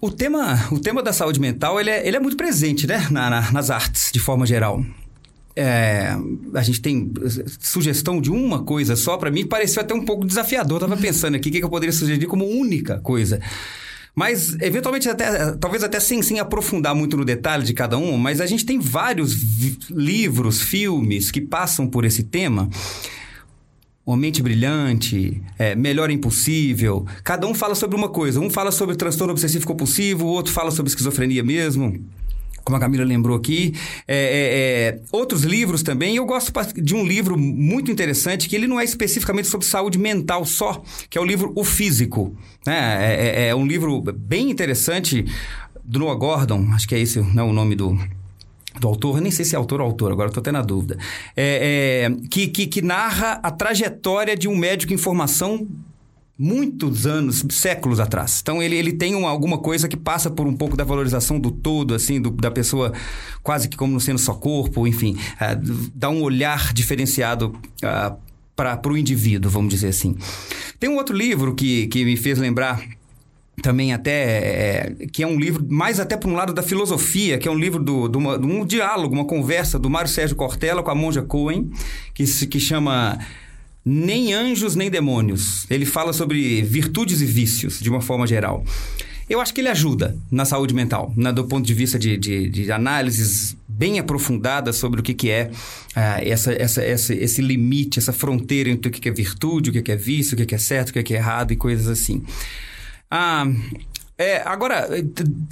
[0.00, 3.06] O tema, o tema da saúde mental, ele é, ele é muito presente, né?
[3.10, 4.84] Na, na, nas artes, de forma geral.
[5.54, 6.16] É,
[6.54, 7.12] a gente tem
[7.60, 10.82] sugestão de uma coisa só, para mim pareceu até um pouco desafiador.
[10.82, 13.40] Eu tava pensando aqui o que, que eu poderia sugerir como única coisa.
[14.14, 18.40] Mas, eventualmente, até, talvez até sem, sem aprofundar muito no detalhe de cada um, mas
[18.40, 19.34] a gente tem vários
[19.88, 22.68] livros, filmes que passam por esse tema.
[24.04, 27.06] Uma mente brilhante, é, melhor impossível.
[27.22, 28.40] Cada um fala sobre uma coisa.
[28.40, 32.04] Um fala sobre transtorno obsessivo compulsivo, o outro fala sobre esquizofrenia mesmo
[32.64, 33.74] como a Camila lembrou aqui.
[34.06, 36.16] É, é, é, outros livros também.
[36.16, 40.44] Eu gosto de um livro muito interessante, que ele não é especificamente sobre saúde mental
[40.44, 42.36] só, que é o livro O Físico.
[42.66, 42.76] Né?
[42.76, 45.24] É, é, é um livro bem interessante
[45.84, 47.98] do Noah Gordon, acho que é esse não, o nome do,
[48.80, 50.96] do autor, nem sei se é autor ou autor, agora estou até na dúvida,
[51.36, 55.66] é, é, que, que, que narra a trajetória de um médico em formação
[56.38, 58.40] muitos anos, séculos atrás.
[58.42, 61.50] Então ele, ele tem uma, alguma coisa que passa por um pouco da valorização do
[61.50, 62.92] todo, assim, do, da pessoa
[63.42, 67.54] quase que como não sendo só corpo, enfim, uh, dá um olhar diferenciado
[67.84, 68.16] uh,
[68.56, 70.16] para o indivíduo, vamos dizer assim.
[70.80, 72.82] Tem um outro livro que, que me fez lembrar
[73.60, 77.46] também até é, que é um livro mais até para um lado da filosofia, que
[77.46, 80.90] é um livro do, do uma, um diálogo, uma conversa do Mário Sérgio Cortella com
[80.90, 81.70] a Monja Cohen,
[82.14, 83.18] que, que chama
[83.84, 85.66] nem anjos nem demônios.
[85.68, 88.64] Ele fala sobre virtudes e vícios, de uma forma geral.
[89.28, 92.48] Eu acho que ele ajuda na saúde mental, né, do ponto de vista de, de,
[92.48, 95.50] de análises bem aprofundadas sobre o que, que é
[95.96, 99.72] uh, essa, essa, essa, esse limite, essa fronteira entre o que, que é virtude, o
[99.72, 101.56] que, que é vício, o que, que é certo, o que, que é errado e
[101.56, 102.22] coisas assim.
[103.14, 103.46] Ah,
[104.16, 104.88] é, agora,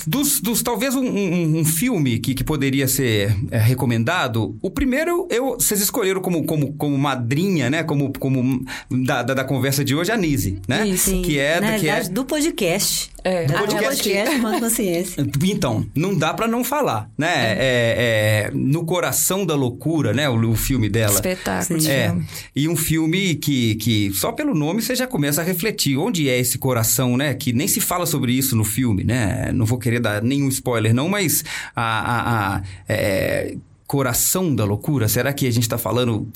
[0.06, 5.28] dos, dos talvez um, um, um, filme que, que poderia ser é, recomendado, o primeiro
[5.30, 7.82] eu, vocês escolheram como, como, como madrinha, né?
[7.82, 10.86] Como, como da, da, da conversa de hoje, a Nise, né?
[10.86, 13.10] Isso, que é, Na que é do podcast.
[13.22, 15.26] É, do podcast, podcast Consciência.
[15.42, 17.28] Então, não dá para não falar, né?
[17.28, 17.56] É.
[17.58, 18.50] É, é.
[18.52, 20.28] no coração da loucura, né?
[20.28, 21.14] O, o filme dela.
[21.14, 21.86] Espetáculo.
[21.86, 22.14] É.
[22.54, 25.96] E um filme que, que só pelo nome você já começa a refletir.
[25.96, 27.34] Onde é esse coração, né?
[27.34, 29.50] Que nem se fala sobre isso no filme, né?
[29.52, 31.44] Não vou querer dar nenhum spoiler, não, mas
[31.74, 33.56] a, a, a é,
[33.86, 36.28] coração da loucura, será que a gente está falando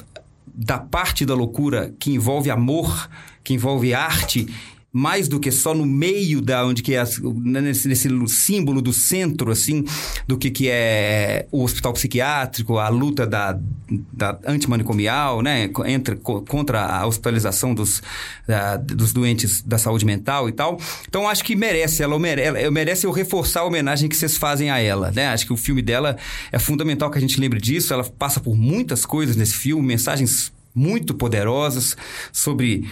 [0.54, 3.08] da parte da loucura que envolve amor,
[3.42, 4.46] que envolve arte
[4.96, 7.02] mais do que só no meio da onde que é
[7.42, 9.84] né, nesse, nesse símbolo do centro assim
[10.24, 13.58] do que que é o hospital psiquiátrico a luta da,
[14.12, 18.00] da antimanicomial né entre contra a hospitalização dos
[18.46, 20.78] da, dos doentes da saúde mental e tal.
[21.08, 24.78] Então acho que merece ela merece, merece eu reforçar a homenagem que vocês fazem a
[24.78, 25.28] ela né.
[25.28, 26.16] Acho que o filme dela
[26.52, 27.92] é fundamental que a gente lembre disso.
[27.92, 31.96] Ela passa por muitas coisas nesse filme mensagens muito poderosas
[32.32, 32.84] sobre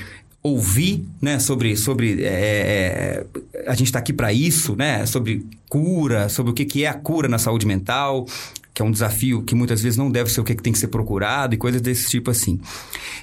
[0.42, 3.26] ouvir, né, sobre, sobre é, é
[3.66, 6.94] a gente está aqui para isso, né, sobre cura, sobre o que, que é a
[6.94, 8.26] cura na saúde mental,
[8.74, 10.88] que é um desafio que muitas vezes não deve ser o que tem que ser
[10.88, 12.60] procurado e coisas desse tipo assim.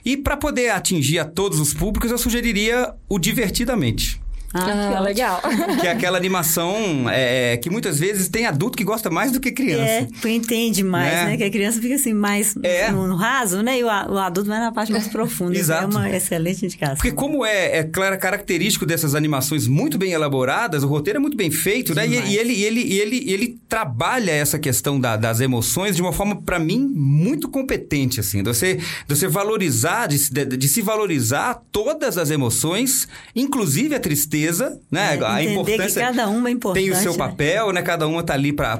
[0.05, 4.22] E para poder atingir a todos os públicos, eu sugeriria o Divertidamente.
[4.54, 5.41] Ah, ah, legal.
[5.80, 9.52] Que é aquela animação é, que muitas vezes tem adulto que gosta mais do que
[9.52, 9.84] criança.
[9.84, 11.26] É, tu entende mais, né?
[11.26, 11.38] né?
[11.38, 12.91] Que a criança fica assim, mais é.
[12.91, 13.78] no, no, raso, né?
[13.78, 15.58] E o, o, adulto vai na parte mais profunda.
[15.58, 15.84] Exato.
[15.84, 16.95] É uma excelente indicação.
[16.95, 21.38] Porque como é, é claro, característico dessas animações muito bem elaboradas, o roteiro é muito
[21.38, 22.08] bem feito, né?
[22.08, 26.41] E, e, ele, ele, ele, ele trabalha essa questão da, das emoções de uma forma,
[26.41, 28.41] para mim, muito competente, assim.
[28.41, 34.00] De você, de você valorizar, de, de, de se valorizar todas as emoções, inclusive a
[34.00, 35.18] tristeza certeza, né?
[35.18, 36.02] É, a importância.
[36.02, 36.84] Que cada uma é importante.
[36.84, 37.18] Tem o seu né?
[37.18, 37.82] papel, né?
[37.82, 38.80] Cada uma tá ali para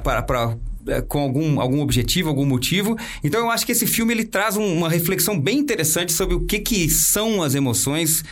[0.86, 2.96] é, com algum, algum objetivo, algum motivo.
[3.22, 6.40] Então eu acho que esse filme ele traz um, uma reflexão bem interessante sobre o
[6.40, 8.24] que, que são as emoções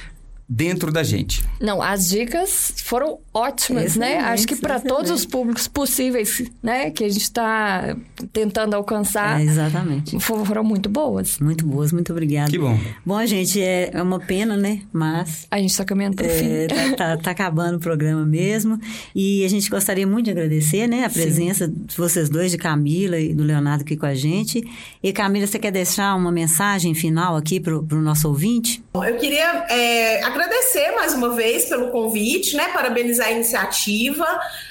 [0.48, 1.44] dentro da gente.
[1.60, 4.18] Não, as dicas foram ótimas, né?
[4.18, 7.94] Acho que para todos os públicos possíveis, né, que a gente está
[8.32, 9.40] tentando alcançar.
[9.40, 10.18] É, exatamente.
[10.20, 11.38] Foram muito boas.
[11.38, 12.50] Muito boas, muito obrigada.
[12.50, 12.78] Que bom.
[13.04, 14.80] Bom, gente, é, é uma pena, né?
[14.92, 15.46] Mas.
[15.50, 16.66] A gente está caminhando para o é, fim.
[16.68, 18.80] Tá, tá, tá, acabando o programa mesmo.
[19.14, 21.74] E a gente gostaria muito de agradecer, né, a presença Sim.
[21.86, 24.62] de vocês dois, de Camila e do Leonardo aqui com a gente.
[25.02, 28.82] E Camila, você quer deixar uma mensagem final aqui para o nosso ouvinte?
[28.94, 32.68] Eu queria é, agradecer mais uma vez pelo convite, né?
[32.68, 34.24] Parabenizar a iniciativa.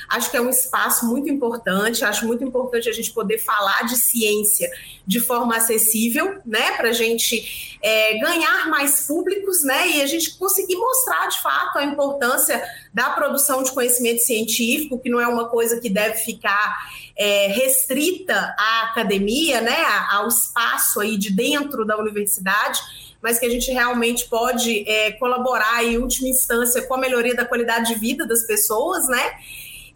[0.08, 2.06] Acho que é um espaço muito importante.
[2.06, 4.72] Acho muito importante a gente poder falar de ciência
[5.06, 6.72] de forma acessível, né?
[6.78, 9.90] Para a gente é, ganhar mais públicos, né?
[9.90, 12.64] E a gente conseguir mostrar de fato a importância
[12.94, 16.78] da produção de conhecimento científico, que não é uma coisa que deve ficar
[17.18, 19.78] é, restrita à academia, né?
[20.12, 22.80] Ao espaço aí de dentro da universidade
[23.22, 27.46] mas que a gente realmente pode é, colaborar em última instância com a melhoria da
[27.46, 29.36] qualidade de vida das pessoas, né?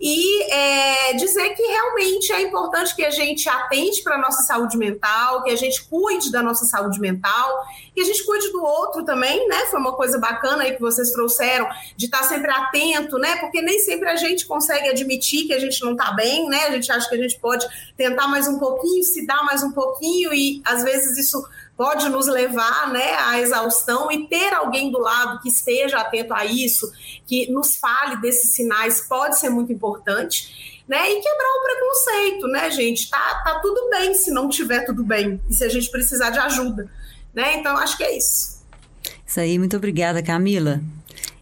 [0.03, 4.75] E é, dizer que realmente é importante que a gente atente para a nossa saúde
[4.75, 7.63] mental, que a gente cuide da nossa saúde mental,
[7.93, 9.67] que a gente cuide do outro também, né?
[9.67, 13.35] Foi uma coisa bacana aí que vocês trouxeram, de estar sempre atento, né?
[13.35, 16.65] Porque nem sempre a gente consegue admitir que a gente não está bem, né?
[16.65, 19.71] A gente acha que a gente pode tentar mais um pouquinho, se dar mais um
[19.71, 24.99] pouquinho, e às vezes isso pode nos levar né, à exaustão e ter alguém do
[24.99, 26.91] lado que esteja atento a isso,
[27.25, 30.81] que nos fale desses sinais, pode ser muito importante.
[30.87, 33.09] Né, e quebrar o preconceito, né, gente?
[33.09, 36.39] Tá, tá tudo bem se não tiver tudo bem e se a gente precisar de
[36.39, 36.91] ajuda,
[37.33, 37.59] né?
[37.59, 38.61] Então acho que é isso.
[39.25, 40.81] Isso aí, muito obrigada, Camila.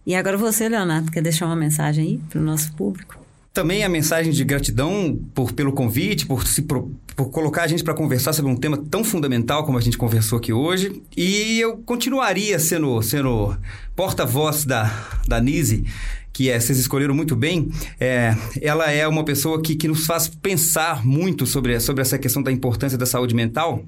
[0.05, 3.18] E agora você, Leonardo, quer deixar uma mensagem aí para o nosso público?
[3.59, 7.83] Também a mensagem de gratidão por, pelo convite, por, se, por, por colocar a gente
[7.83, 11.03] para conversar sobre um tema tão fundamental como a gente conversou aqui hoje.
[11.17, 13.53] E eu continuaria sendo, sendo
[13.97, 14.89] porta-voz da,
[15.27, 15.83] da Nise,
[16.31, 17.69] que é, vocês escolheram muito bem.
[17.99, 22.41] É, ela é uma pessoa que, que nos faz pensar muito sobre, sobre essa questão
[22.41, 23.83] da importância da saúde mental.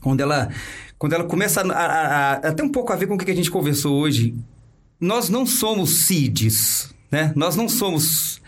[0.00, 0.48] Quando ela,
[0.98, 3.36] quando ela começa a, a, a, até um pouco a ver com o que a
[3.36, 4.34] gente conversou hoje.
[5.00, 7.32] Nós não somos CIDs, né?
[7.36, 8.40] Nós não somos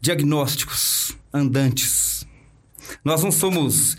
[0.00, 2.26] diagnósticos andantes.
[3.04, 3.96] Nós não somos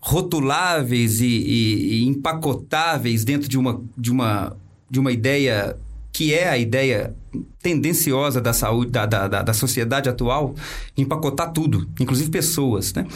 [0.00, 4.56] rotuláveis e, e, e, empacotáveis dentro de uma, de, uma,
[4.88, 5.76] de uma ideia
[6.12, 7.14] que é a ideia
[7.60, 10.54] tendenciosa da saúde, da, da, da sociedade atual,
[10.96, 13.06] empacotar tudo, inclusive pessoas, né?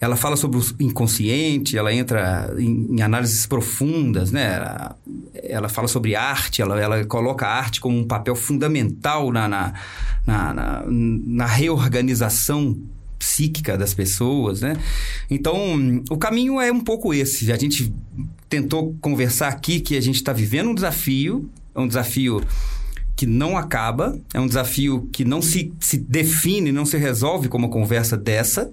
[0.00, 4.54] Ela fala sobre o inconsciente, ela entra em, em análises profundas, né?
[4.54, 4.96] Ela,
[5.34, 9.74] ela, fala sobre arte, ela, ela coloca a arte como um papel fundamental na, na,
[10.24, 12.78] na, na, na reorganização
[13.18, 14.76] psíquica das pessoas, né?
[15.28, 17.50] Então, o caminho é um pouco esse.
[17.50, 17.92] A gente
[18.48, 22.42] tentou conversar aqui que a gente está vivendo um desafio, é um desafio
[23.16, 27.58] que não acaba, é um desafio que não se, se define, não se resolve com
[27.58, 28.70] uma conversa dessa,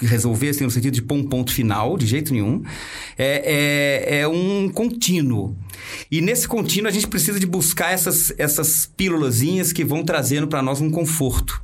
[0.00, 2.62] resolver assim, no sentido de pôr um ponto final, de jeito nenhum.
[3.16, 5.56] É, é, é um contínuo.
[6.10, 10.62] E nesse contínuo a gente precisa de buscar essas, essas pílulazinhas que vão trazendo para
[10.62, 11.62] nós um conforto.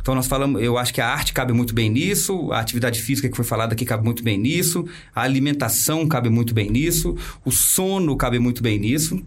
[0.00, 3.28] Então nós falamos, eu acho que a arte cabe muito bem nisso, a atividade física
[3.28, 7.14] que foi falada aqui cabe muito bem nisso, a alimentação cabe muito bem nisso,
[7.44, 9.22] o sono cabe muito bem nisso.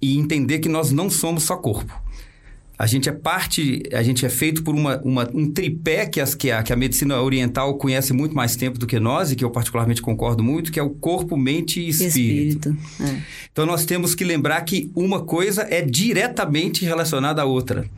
[0.00, 2.01] E entender que nós não somos só corpo.
[2.82, 6.34] A gente é parte, a gente é feito por uma, uma um tripé que, as,
[6.34, 9.44] que, a, que a medicina oriental conhece muito mais tempo do que nós, e que
[9.44, 12.70] eu particularmente concordo muito, que é o corpo, mente e espírito.
[12.70, 13.22] espírito é.
[13.52, 17.88] Então nós temos que lembrar que uma coisa é diretamente relacionada à outra.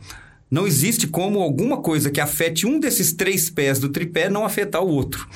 [0.51, 4.83] Não existe como alguma coisa que afete um desses três pés do tripé não afetar
[4.83, 5.27] o outro.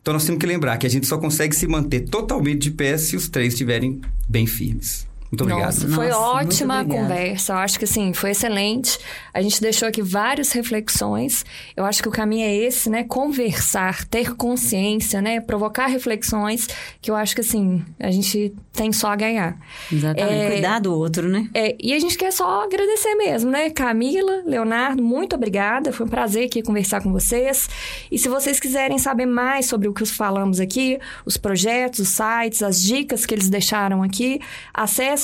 [0.00, 2.96] Então nós temos que lembrar que a gente só consegue se manter totalmente de pé
[2.96, 5.06] se os três estiverem bem firmes.
[5.34, 5.66] Muito obrigado.
[5.66, 7.52] Nossa, foi Nossa, ótima a conversa.
[7.52, 8.98] Eu acho que assim, foi excelente.
[9.32, 11.44] A gente deixou aqui várias reflexões.
[11.76, 13.02] Eu acho que o caminho é esse, né?
[13.02, 15.40] Conversar, ter consciência, né?
[15.40, 16.68] Provocar reflexões,
[17.02, 19.58] que eu acho que assim, a gente tem só a ganhar.
[19.92, 20.32] Exatamente.
[20.32, 21.48] É, Cuidar do outro, né?
[21.52, 23.70] É, e a gente quer só agradecer mesmo, né?
[23.70, 25.92] Camila, Leonardo, muito obrigada.
[25.92, 27.68] Foi um prazer aqui conversar com vocês.
[28.10, 32.62] E se vocês quiserem saber mais sobre o que falamos aqui, os projetos, os sites,
[32.62, 34.40] as dicas que eles deixaram aqui,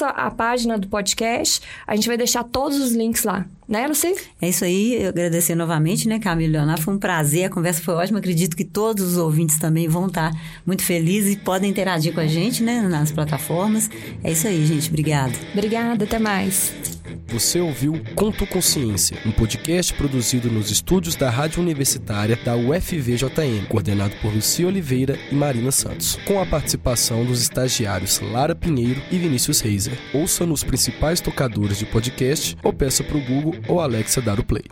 [0.00, 1.60] acessa a página do podcast.
[1.86, 3.44] A gente vai deixar todos os links lá.
[3.70, 4.16] Né, Lucy?
[4.42, 7.80] É isso aí, eu agradecer novamente, né, Camila e Leonardo, foi um prazer, a conversa
[7.80, 10.32] foi ótima, acredito que todos os ouvintes também vão estar
[10.66, 13.88] muito felizes e podem interagir com a gente, né, nas plataformas.
[14.24, 15.38] É isso aí, gente, obrigado.
[15.54, 16.74] Obrigada, até mais.
[17.28, 24.16] Você ouviu Conto Consciência, um podcast produzido nos estúdios da Rádio Universitária da UFVJM, coordenado
[24.20, 29.60] por Lucia Oliveira e Marina Santos, com a participação dos estagiários Lara Pinheiro e Vinícius
[29.60, 29.96] Reiser.
[30.12, 34.44] Ouça nos principais tocadores de podcast ou peça para o Google ou Alexa dar o
[34.44, 34.64] play.